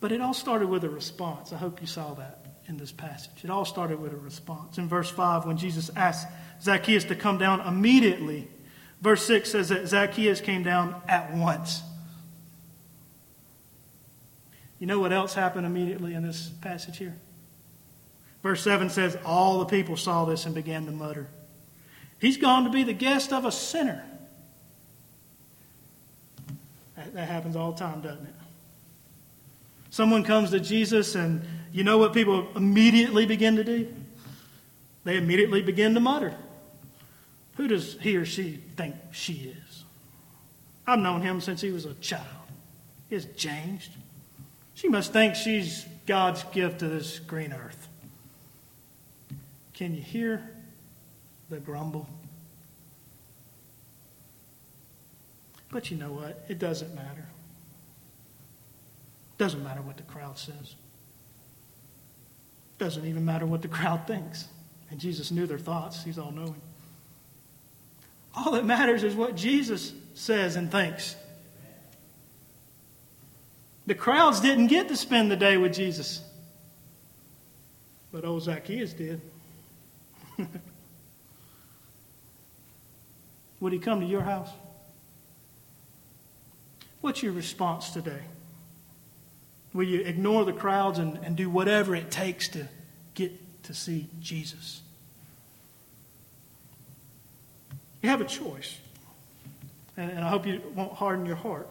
But 0.00 0.12
it 0.12 0.20
all 0.20 0.34
started 0.34 0.68
with 0.68 0.84
a 0.84 0.88
response. 0.88 1.52
I 1.52 1.56
hope 1.56 1.80
you 1.80 1.86
saw 1.86 2.14
that 2.14 2.46
in 2.66 2.76
this 2.76 2.92
passage. 2.92 3.44
It 3.44 3.50
all 3.50 3.64
started 3.64 4.00
with 4.00 4.12
a 4.12 4.16
response. 4.16 4.78
In 4.78 4.88
verse 4.88 5.10
5, 5.10 5.44
when 5.44 5.56
Jesus 5.56 5.90
asked 5.96 6.28
Zacchaeus 6.62 7.04
to 7.04 7.16
come 7.16 7.36
down 7.38 7.60
immediately, 7.60 8.48
verse 9.02 9.24
6 9.26 9.50
says 9.50 9.68
that 9.68 9.88
Zacchaeus 9.88 10.40
came 10.40 10.62
down 10.62 10.94
at 11.08 11.34
once. 11.34 11.82
You 14.78 14.86
know 14.86 15.00
what 15.00 15.12
else 15.12 15.34
happened 15.34 15.66
immediately 15.66 16.14
in 16.14 16.22
this 16.22 16.48
passage 16.60 16.98
here? 16.98 17.16
Verse 18.42 18.62
7 18.62 18.90
says, 18.90 19.16
All 19.24 19.58
the 19.58 19.64
people 19.66 19.96
saw 19.96 20.24
this 20.24 20.46
and 20.46 20.54
began 20.54 20.86
to 20.86 20.92
mutter, 20.92 21.28
He's 22.20 22.36
gone 22.36 22.64
to 22.64 22.70
be 22.70 22.82
the 22.82 22.92
guest 22.92 23.32
of 23.32 23.44
a 23.44 23.52
sinner. 23.52 24.04
That, 26.96 27.14
that 27.14 27.28
happens 27.28 27.54
all 27.54 27.72
the 27.72 27.78
time, 27.78 28.00
doesn't 28.00 28.26
it? 28.26 28.34
Someone 29.90 30.24
comes 30.24 30.50
to 30.50 30.60
Jesus, 30.60 31.14
and 31.14 31.42
you 31.72 31.84
know 31.84 31.98
what 31.98 32.12
people 32.12 32.48
immediately 32.56 33.24
begin 33.24 33.56
to 33.56 33.64
do? 33.64 33.94
They 35.04 35.16
immediately 35.16 35.62
begin 35.62 35.94
to 35.94 36.00
mutter. 36.00 36.34
Who 37.56 37.68
does 37.68 37.96
he 38.00 38.16
or 38.16 38.26
she 38.26 38.60
think 38.76 38.94
she 39.10 39.54
is? 39.66 39.84
I've 40.86 40.98
known 40.98 41.22
him 41.22 41.40
since 41.40 41.60
he 41.60 41.70
was 41.70 41.84
a 41.84 41.94
child. 41.94 42.24
He 43.08 43.14
has 43.14 43.26
changed. 43.36 43.92
She 44.74 44.88
must 44.88 45.12
think 45.12 45.34
she's 45.34 45.84
God's 46.06 46.44
gift 46.44 46.80
to 46.80 46.88
this 46.88 47.18
green 47.18 47.52
earth. 47.52 47.87
Can 49.78 49.94
you 49.94 50.02
hear 50.02 50.42
the 51.50 51.58
grumble? 51.58 52.08
But 55.70 55.88
you 55.88 55.96
know 55.96 56.10
what? 56.10 56.44
It 56.48 56.58
doesn't 56.58 56.92
matter. 56.96 57.28
Doesn't 59.38 59.62
matter 59.62 59.80
what 59.80 59.96
the 59.96 60.02
crowd 60.02 60.36
says. 60.36 60.74
Doesn't 62.78 63.06
even 63.06 63.24
matter 63.24 63.46
what 63.46 63.62
the 63.62 63.68
crowd 63.68 64.04
thinks. 64.08 64.48
And 64.90 64.98
Jesus 64.98 65.30
knew 65.30 65.46
their 65.46 65.58
thoughts, 65.58 66.02
He's 66.02 66.18
all 66.18 66.32
knowing. 66.32 66.60
All 68.34 68.50
that 68.52 68.64
matters 68.64 69.04
is 69.04 69.14
what 69.14 69.36
Jesus 69.36 69.92
says 70.14 70.56
and 70.56 70.72
thinks. 70.72 71.14
The 73.86 73.94
crowds 73.94 74.40
didn't 74.40 74.66
get 74.66 74.88
to 74.88 74.96
spend 74.96 75.30
the 75.30 75.36
day 75.36 75.56
with 75.56 75.72
Jesus, 75.72 76.20
but 78.10 78.24
old 78.24 78.42
Zacchaeus 78.42 78.92
did. 78.92 79.20
Would 83.60 83.72
he 83.72 83.78
come 83.78 84.00
to 84.00 84.06
your 84.06 84.22
house? 84.22 84.50
What's 87.00 87.22
your 87.22 87.32
response 87.32 87.90
today? 87.90 88.22
Will 89.72 89.84
you 89.84 90.00
ignore 90.00 90.44
the 90.44 90.52
crowds 90.52 90.98
and, 90.98 91.18
and 91.22 91.36
do 91.36 91.48
whatever 91.50 91.94
it 91.94 92.10
takes 92.10 92.48
to 92.48 92.68
get 93.14 93.32
to 93.64 93.74
see 93.74 94.08
Jesus? 94.20 94.82
You 98.02 98.08
have 98.08 98.20
a 98.20 98.24
choice. 98.24 98.78
And, 99.96 100.10
and 100.10 100.20
I 100.24 100.28
hope 100.28 100.46
you 100.46 100.62
won't 100.74 100.92
harden 100.92 101.26
your 101.26 101.36
heart. 101.36 101.68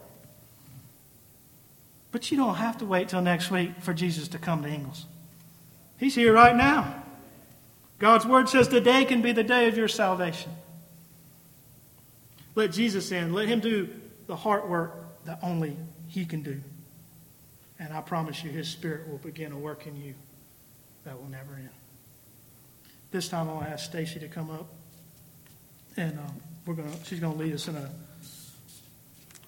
But 2.11 2.31
you 2.31 2.37
don't 2.37 2.55
have 2.55 2.77
to 2.79 2.85
wait 2.85 3.09
till 3.09 3.21
next 3.21 3.51
week 3.51 3.71
for 3.79 3.93
Jesus 3.93 4.27
to 4.29 4.37
come 4.37 4.63
to 4.63 4.69
Ingles. 4.69 5.05
He's 5.97 6.15
here 6.15 6.33
right 6.33 6.55
now. 6.55 7.03
God's 7.99 8.25
word 8.25 8.47
says 8.47 8.67
today 8.67 9.05
can 9.05 9.21
be 9.21 9.31
the 9.31 9.43
day 9.43 9.67
of 9.67 9.77
your 9.77 9.87
salvation. 9.87 10.51
Let 12.55 12.71
Jesus 12.71 13.11
in. 13.11 13.33
Let 13.33 13.47
him 13.47 13.59
do 13.59 13.89
the 14.27 14.35
heart 14.35 14.67
work 14.67 15.23
that 15.25 15.39
only 15.41 15.77
he 16.07 16.25
can 16.25 16.41
do. 16.41 16.61
And 17.79 17.93
I 17.93 18.01
promise 18.01 18.43
you, 18.43 18.49
his 18.49 18.67
spirit 18.67 19.07
will 19.07 19.19
begin 19.19 19.51
a 19.51 19.57
work 19.57 19.85
in 19.85 19.95
you 19.95 20.13
that 21.05 21.19
will 21.19 21.29
never 21.29 21.55
end. 21.55 21.69
This 23.11 23.29
time 23.29 23.47
I'll 23.49 23.63
ask 23.63 23.85
Stacy 23.85 24.19
to 24.19 24.27
come 24.27 24.49
up. 24.49 24.67
And 25.95 26.17
um, 26.19 26.33
we're 26.65 26.73
gonna, 26.73 26.91
she's 27.05 27.19
going 27.19 27.37
to 27.37 27.39
lead 27.39 27.53
us 27.53 27.67
in 27.67 27.75
a 27.75 27.89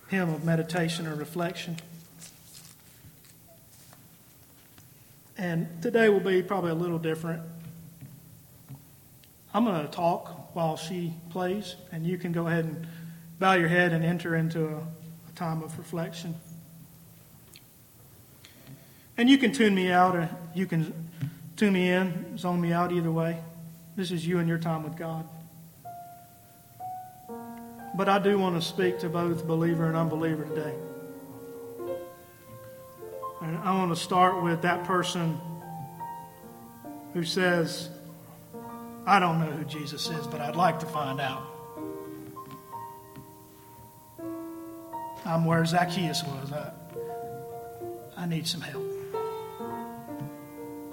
hymn 0.07 0.29
of 0.29 0.43
meditation 0.43 1.05
or 1.05 1.15
reflection. 1.15 1.77
And 5.37 5.81
today 5.81 6.09
will 6.09 6.19
be 6.19 6.41
probably 6.41 6.71
a 6.71 6.75
little 6.75 6.99
different. 6.99 7.41
I'm 9.53 9.65
going 9.65 9.81
to 9.81 9.91
talk 9.91 10.55
while 10.55 10.77
she 10.77 11.13
plays, 11.31 11.75
and 11.91 12.05
you 12.05 12.17
can 12.17 12.31
go 12.31 12.47
ahead 12.47 12.65
and 12.65 12.87
bow 13.39 13.53
your 13.53 13.67
head 13.67 13.93
and 13.93 14.05
enter 14.05 14.35
into 14.35 14.67
a, 14.67 14.77
a 14.77 15.31
time 15.35 15.63
of 15.63 15.77
reflection. 15.77 16.35
And 19.17 19.29
you 19.29 19.37
can 19.37 19.51
tune 19.51 19.73
me 19.73 19.91
out, 19.91 20.15
or 20.15 20.29
you 20.53 20.65
can 20.65 20.93
tune 21.57 21.73
me 21.73 21.89
in, 21.89 22.37
zone 22.37 22.61
me 22.61 22.71
out 22.71 22.91
either 22.91 23.11
way. 23.11 23.39
This 23.95 24.11
is 24.11 24.25
you 24.25 24.37
and 24.37 24.47
your 24.47 24.59
time 24.59 24.83
with 24.83 24.95
God. 24.95 25.27
But 27.95 28.07
I 28.07 28.19
do 28.19 28.37
want 28.37 28.55
to 28.55 28.61
speak 28.61 28.99
to 28.99 29.09
both 29.09 29.45
believer 29.47 29.87
and 29.87 29.97
unbeliever 29.97 30.45
today. 30.45 30.75
And 33.41 33.57
I 33.57 33.75
want 33.75 33.91
to 33.91 34.01
start 34.01 34.43
with 34.43 34.61
that 34.61 34.83
person 34.83 35.39
who 37.13 37.23
says, 37.23 37.89
I 39.09 39.17
don't 39.19 39.39
know 39.39 39.47
who 39.47 39.65
Jesus 39.65 40.07
is, 40.07 40.27
but 40.27 40.39
I'd 40.39 40.55
like 40.55 40.81
to 40.81 40.85
find 40.85 41.19
out. 41.19 41.41
I'm 45.25 45.45
where 45.45 45.65
Zacchaeus 45.65 46.23
was. 46.23 46.51
I, 46.51 46.71
I 48.15 48.27
need 48.27 48.45
some 48.45 48.61
help. 48.61 48.85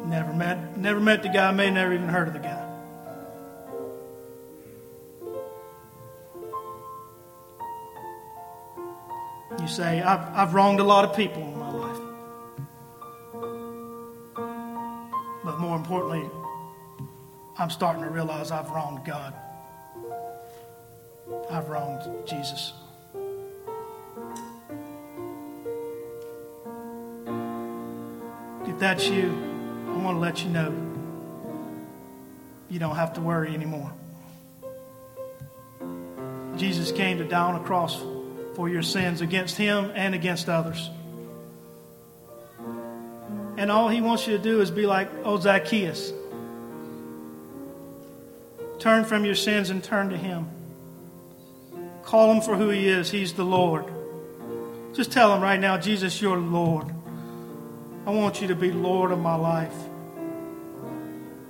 Never 0.07 0.33
met, 0.33 0.79
never 0.79 0.99
met 0.99 1.23
the 1.23 1.29
guy. 1.29 1.51
May 1.53 1.71
never 1.71 1.93
even 1.93 2.09
heard 2.09 2.29
of 2.29 2.33
the 2.33 2.41
guy. 2.41 2.63
You 9.61 9.69
say, 9.69 10.01
I've, 10.01 10.35
I've 10.35 10.55
wronged 10.55 10.81
a 10.81 10.85
lot 10.85 11.05
of 11.05 11.15
people 11.15 11.45
I'm 17.67 17.71
starting 17.71 18.05
to 18.05 18.11
realize 18.11 18.53
I've 18.53 18.71
wronged 18.71 19.05
God. 19.05 19.35
I've 21.51 21.69
wronged 21.69 22.01
Jesus. 22.25 22.73
If 28.69 28.79
that's 28.79 29.09
you, 29.09 29.33
I 29.89 29.97
want 29.97 30.15
to 30.15 30.21
let 30.21 30.45
you 30.45 30.51
know 30.51 30.73
you 32.71 32.79
don't 32.79 32.95
have 32.95 33.15
to 33.15 33.21
worry 33.21 33.53
anymore. 33.53 33.91
Jesus 36.57 36.93
came 36.93 37.19
to 37.19 37.25
die 37.25 37.47
on 37.47 37.57
a 37.57 37.65
cross 37.65 38.01
for 38.55 38.69
your 38.69 38.83
sins 38.83 39.23
against 39.23 39.57
him 39.57 39.91
and 39.97 40.15
against 40.15 40.49
others. 40.49 40.89
And 43.57 43.73
all 43.73 43.89
he 43.89 44.01
wants 44.01 44.25
you 44.29 44.37
to 44.37 44.43
do 44.43 44.61
is 44.61 44.71
be 44.71 44.87
like, 44.87 45.09
oh, 45.25 45.41
Zacchaeus. 45.41 46.13
Turn 48.87 49.05
from 49.05 49.25
your 49.25 49.35
sins 49.35 49.71
and 49.71 49.83
turn 49.83 50.11
to 50.11 50.17
him. 50.17 50.49
Call 52.05 52.33
him 52.33 52.41
for 52.41 52.55
who 52.55 52.69
he 52.69 52.87
is. 52.87 53.11
He's 53.11 53.33
the 53.33 53.43
Lord. 53.43 53.85
Just 54.95 55.11
tell 55.11 55.35
him 55.35 55.43
right 55.43 55.59
now, 55.59 55.77
Jesus, 55.77 56.23
you're 56.23 56.39
Lord. 56.39 56.95
I 58.07 58.11
want 58.11 58.41
you 58.41 58.47
to 58.47 58.55
be 58.55 58.71
Lord 58.71 59.11
of 59.11 59.19
my 59.19 59.35
life. 59.35 59.75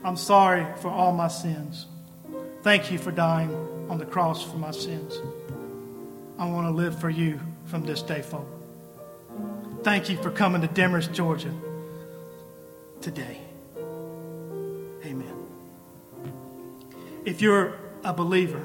I'm 0.03 0.17
sorry 0.17 0.67
for 0.81 0.89
all 0.89 1.13
my 1.13 1.29
sins. 1.29 1.85
Thank 2.63 2.91
you 2.91 2.97
for 2.97 3.11
dying 3.11 3.51
on 3.91 3.99
the 3.99 4.07
cross 4.07 4.43
for 4.43 4.57
my 4.57 4.71
sins. 4.71 5.21
I 6.39 6.47
want 6.47 6.67
to 6.67 6.71
live 6.71 6.99
for 6.99 7.11
you 7.11 7.39
from 7.67 7.83
this 7.83 8.01
day 8.01 8.23
forward. 8.23 8.49
Thank 9.83 10.09
you 10.09 10.17
for 10.23 10.31
coming 10.31 10.63
to 10.63 10.69
Demorest, 10.69 11.13
Georgia 11.13 11.53
today. 13.03 13.46
If 17.27 17.43
you're 17.43 17.75
a 18.05 18.15
believer 18.15 18.65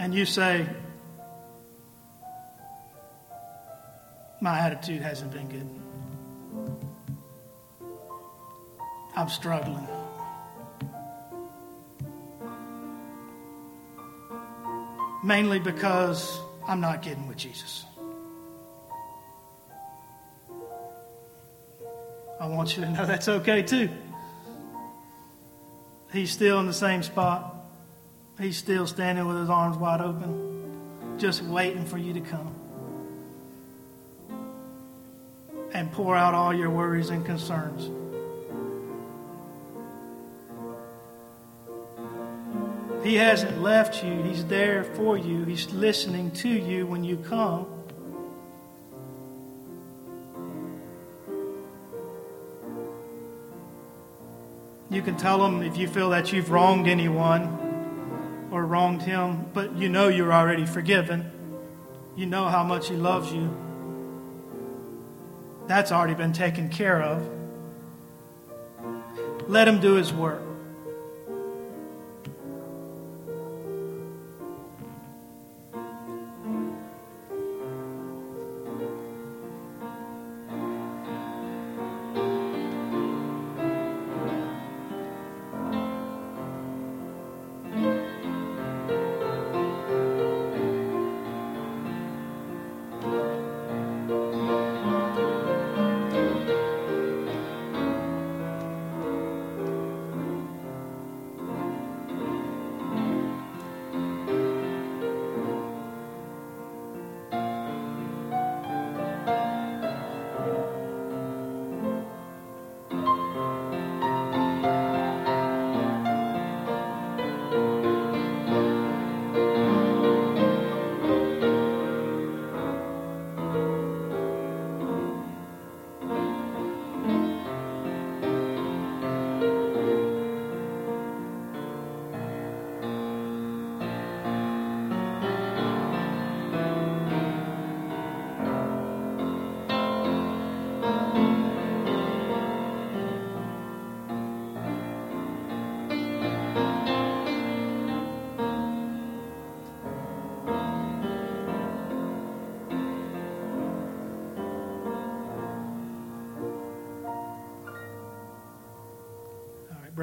and 0.00 0.12
you 0.12 0.26
say, 0.26 0.66
My 4.40 4.58
attitude 4.58 5.00
hasn't 5.00 5.32
been 5.32 5.48
good, 5.48 5.68
I'm 9.16 9.28
struggling. 9.28 9.86
mainly 15.24 15.58
because 15.58 16.38
I'm 16.68 16.80
not 16.80 17.02
getting 17.02 17.26
with 17.26 17.38
Jesus. 17.38 17.86
I 22.38 22.46
want 22.46 22.76
you 22.76 22.84
to 22.84 22.90
know 22.90 23.06
that's 23.06 23.28
okay 23.28 23.62
too. 23.62 23.88
He's 26.14 26.30
still 26.30 26.60
in 26.60 26.66
the 26.66 26.72
same 26.72 27.02
spot. 27.02 27.56
He's 28.38 28.56
still 28.56 28.86
standing 28.86 29.26
with 29.26 29.36
his 29.36 29.50
arms 29.50 29.76
wide 29.76 30.00
open, 30.00 31.18
just 31.18 31.42
waiting 31.42 31.84
for 31.84 31.98
you 31.98 32.12
to 32.12 32.20
come 32.20 32.54
and 35.72 35.90
pour 35.90 36.14
out 36.14 36.32
all 36.32 36.54
your 36.54 36.70
worries 36.70 37.10
and 37.10 37.26
concerns. 37.26 37.90
He 43.04 43.16
hasn't 43.16 43.60
left 43.60 44.04
you. 44.04 44.22
He's 44.22 44.44
there 44.44 44.84
for 44.84 45.18
you. 45.18 45.44
He's 45.44 45.70
listening 45.72 46.30
to 46.30 46.48
you 46.48 46.86
when 46.86 47.02
you 47.02 47.16
come. 47.16 47.73
You 54.94 55.02
can 55.02 55.16
tell 55.16 55.44
him 55.44 55.60
if 55.64 55.76
you 55.76 55.88
feel 55.88 56.10
that 56.10 56.32
you've 56.32 56.52
wronged 56.52 56.86
anyone 56.86 58.48
or 58.52 58.64
wronged 58.64 59.02
him, 59.02 59.46
but 59.52 59.74
you 59.76 59.88
know 59.88 60.06
you're 60.06 60.32
already 60.32 60.64
forgiven. 60.64 61.32
You 62.14 62.26
know 62.26 62.46
how 62.46 62.62
much 62.62 62.90
he 62.90 62.94
loves 62.94 63.32
you. 63.32 63.50
That's 65.66 65.90
already 65.90 66.14
been 66.14 66.32
taken 66.32 66.68
care 66.68 67.02
of. 67.02 67.28
Let 69.48 69.66
him 69.66 69.80
do 69.80 69.94
his 69.94 70.12
work. 70.12 70.53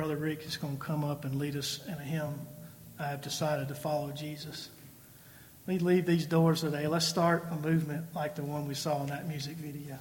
Brother 0.01 0.15
Rick 0.15 0.47
is 0.47 0.57
going 0.57 0.77
to 0.77 0.83
come 0.83 1.03
up 1.03 1.25
and 1.25 1.35
lead 1.35 1.55
us 1.55 1.79
in 1.85 1.93
a 1.93 1.97
hymn. 1.97 2.33
I 2.97 3.03
have 3.03 3.21
decided 3.21 3.67
to 3.67 3.75
follow 3.75 4.09
Jesus. 4.09 4.67
We 5.67 5.77
leave 5.77 6.07
these 6.07 6.25
doors 6.25 6.61
today. 6.61 6.87
Let's 6.87 7.05
start 7.05 7.45
a 7.51 7.55
movement 7.55 8.07
like 8.15 8.33
the 8.33 8.41
one 8.41 8.67
we 8.67 8.73
saw 8.73 8.99
in 9.01 9.09
that 9.09 9.27
music 9.27 9.57
video. 9.57 9.99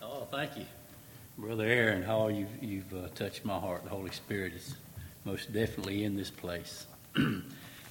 Oh, 0.00 0.26
thank 0.30 0.56
you. 0.56 0.64
Brother 1.36 1.66
Aaron 1.66 2.02
Hall, 2.02 2.30
you've, 2.30 2.62
you've 2.62 2.94
uh, 2.94 3.08
touched 3.14 3.44
my 3.44 3.58
heart. 3.58 3.84
The 3.84 3.90
Holy 3.90 4.12
Spirit 4.12 4.54
is 4.54 4.74
most 5.26 5.52
definitely 5.52 6.04
in 6.04 6.16
this 6.16 6.30
place. 6.30 6.86
and 7.16 7.44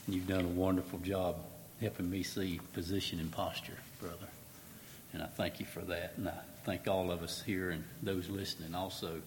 you've 0.08 0.28
done 0.28 0.46
a 0.46 0.48
wonderful 0.48 0.98
job 0.98 1.36
helping 1.80 2.10
me 2.10 2.24
see 2.24 2.60
position 2.74 3.20
and 3.20 3.32
posture, 3.32 3.78
brother. 4.02 4.26
And 5.18 5.24
I 5.24 5.30
thank 5.30 5.60
you 5.60 5.66
for 5.66 5.82
that. 5.82 6.14
And 6.18 6.30
I 6.30 6.38
think 6.64 6.88
all 6.88 7.10
of 7.10 7.24
us 7.24 7.42
here 7.42 7.72
and 7.72 7.84
those 8.04 8.30
listening 8.30 8.76
also 8.76 9.20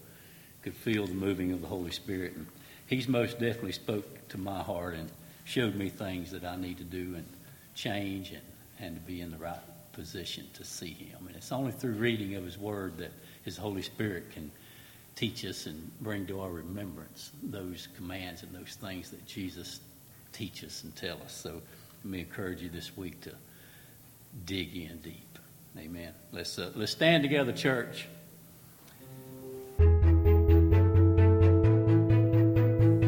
could 0.62 0.76
feel 0.76 1.04
the 1.04 1.14
moving 1.14 1.50
of 1.50 1.62
the 1.62 1.66
Holy 1.66 1.90
Spirit. 1.90 2.36
And 2.36 2.46
He's 2.86 3.08
most 3.08 3.40
definitely 3.40 3.72
spoke 3.72 4.28
to 4.28 4.38
my 4.38 4.62
heart 4.62 4.94
and 4.94 5.10
showed 5.42 5.74
me 5.74 5.88
things 5.88 6.30
that 6.30 6.44
I 6.44 6.54
need 6.54 6.78
to 6.78 6.84
do 6.84 7.16
and 7.16 7.26
change 7.74 8.30
and, 8.30 8.42
and 8.78 8.94
to 8.94 9.00
be 9.00 9.20
in 9.20 9.32
the 9.32 9.36
right 9.38 9.58
position 9.92 10.46
to 10.54 10.64
see 10.64 10.92
Him. 10.92 11.26
And 11.26 11.34
it's 11.34 11.50
only 11.50 11.72
through 11.72 11.94
reading 11.94 12.36
of 12.36 12.44
His 12.44 12.56
Word 12.56 12.96
that 12.98 13.10
His 13.42 13.56
Holy 13.56 13.82
Spirit 13.82 14.30
can 14.30 14.48
teach 15.16 15.44
us 15.44 15.66
and 15.66 15.90
bring 16.00 16.24
to 16.28 16.40
our 16.40 16.52
remembrance 16.52 17.32
those 17.42 17.88
commands 17.96 18.44
and 18.44 18.54
those 18.54 18.76
things 18.80 19.10
that 19.10 19.26
Jesus 19.26 19.80
teaches 20.30 20.84
and 20.84 20.94
tell 20.94 21.20
us. 21.24 21.32
So 21.32 21.54
let 21.54 22.04
me 22.04 22.20
encourage 22.20 22.62
you 22.62 22.68
this 22.68 22.96
week 22.96 23.20
to 23.22 23.32
dig 24.44 24.76
in 24.76 24.98
deep. 24.98 25.29
Amen. 25.78 26.12
Let's 26.32 26.58
uh, 26.58 26.72
let's 26.74 26.92
stand 26.92 27.22
together, 27.22 27.52
church. 27.52 28.08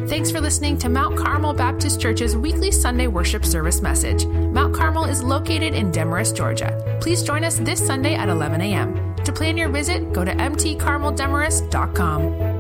Thanks 0.09 0.31
for 0.31 0.41
listening 0.43 0.77
to 0.79 0.89
Mount 0.91 1.17
Carmel 1.17 1.55
Baptist 1.55 2.01
Church's 2.01 2.37
weekly 2.37 2.71
Sunday 2.71 3.07
worship 3.07 3.47
service 3.47 3.81
message. 3.81 4.27
Mount 4.27 4.75
Carmel 4.75 5.07
is 5.07 5.23
located 5.23 5.73
in 5.75 5.91
Demorest, 5.91 6.37
Georgia. 6.37 6.99
Please 7.01 7.23
join 7.23 7.45
us 7.45 7.59
this 7.59 7.85
Sunday 7.85 8.15
at 8.15 8.29
11 8.29 8.61
a.m. 8.61 9.17
To 9.25 9.33
plan 9.33 9.57
your 9.57 9.71
visit, 9.71 10.13
go 10.13 10.23
to 10.25 10.33
mtcarmeldemorest.com. 10.33 12.52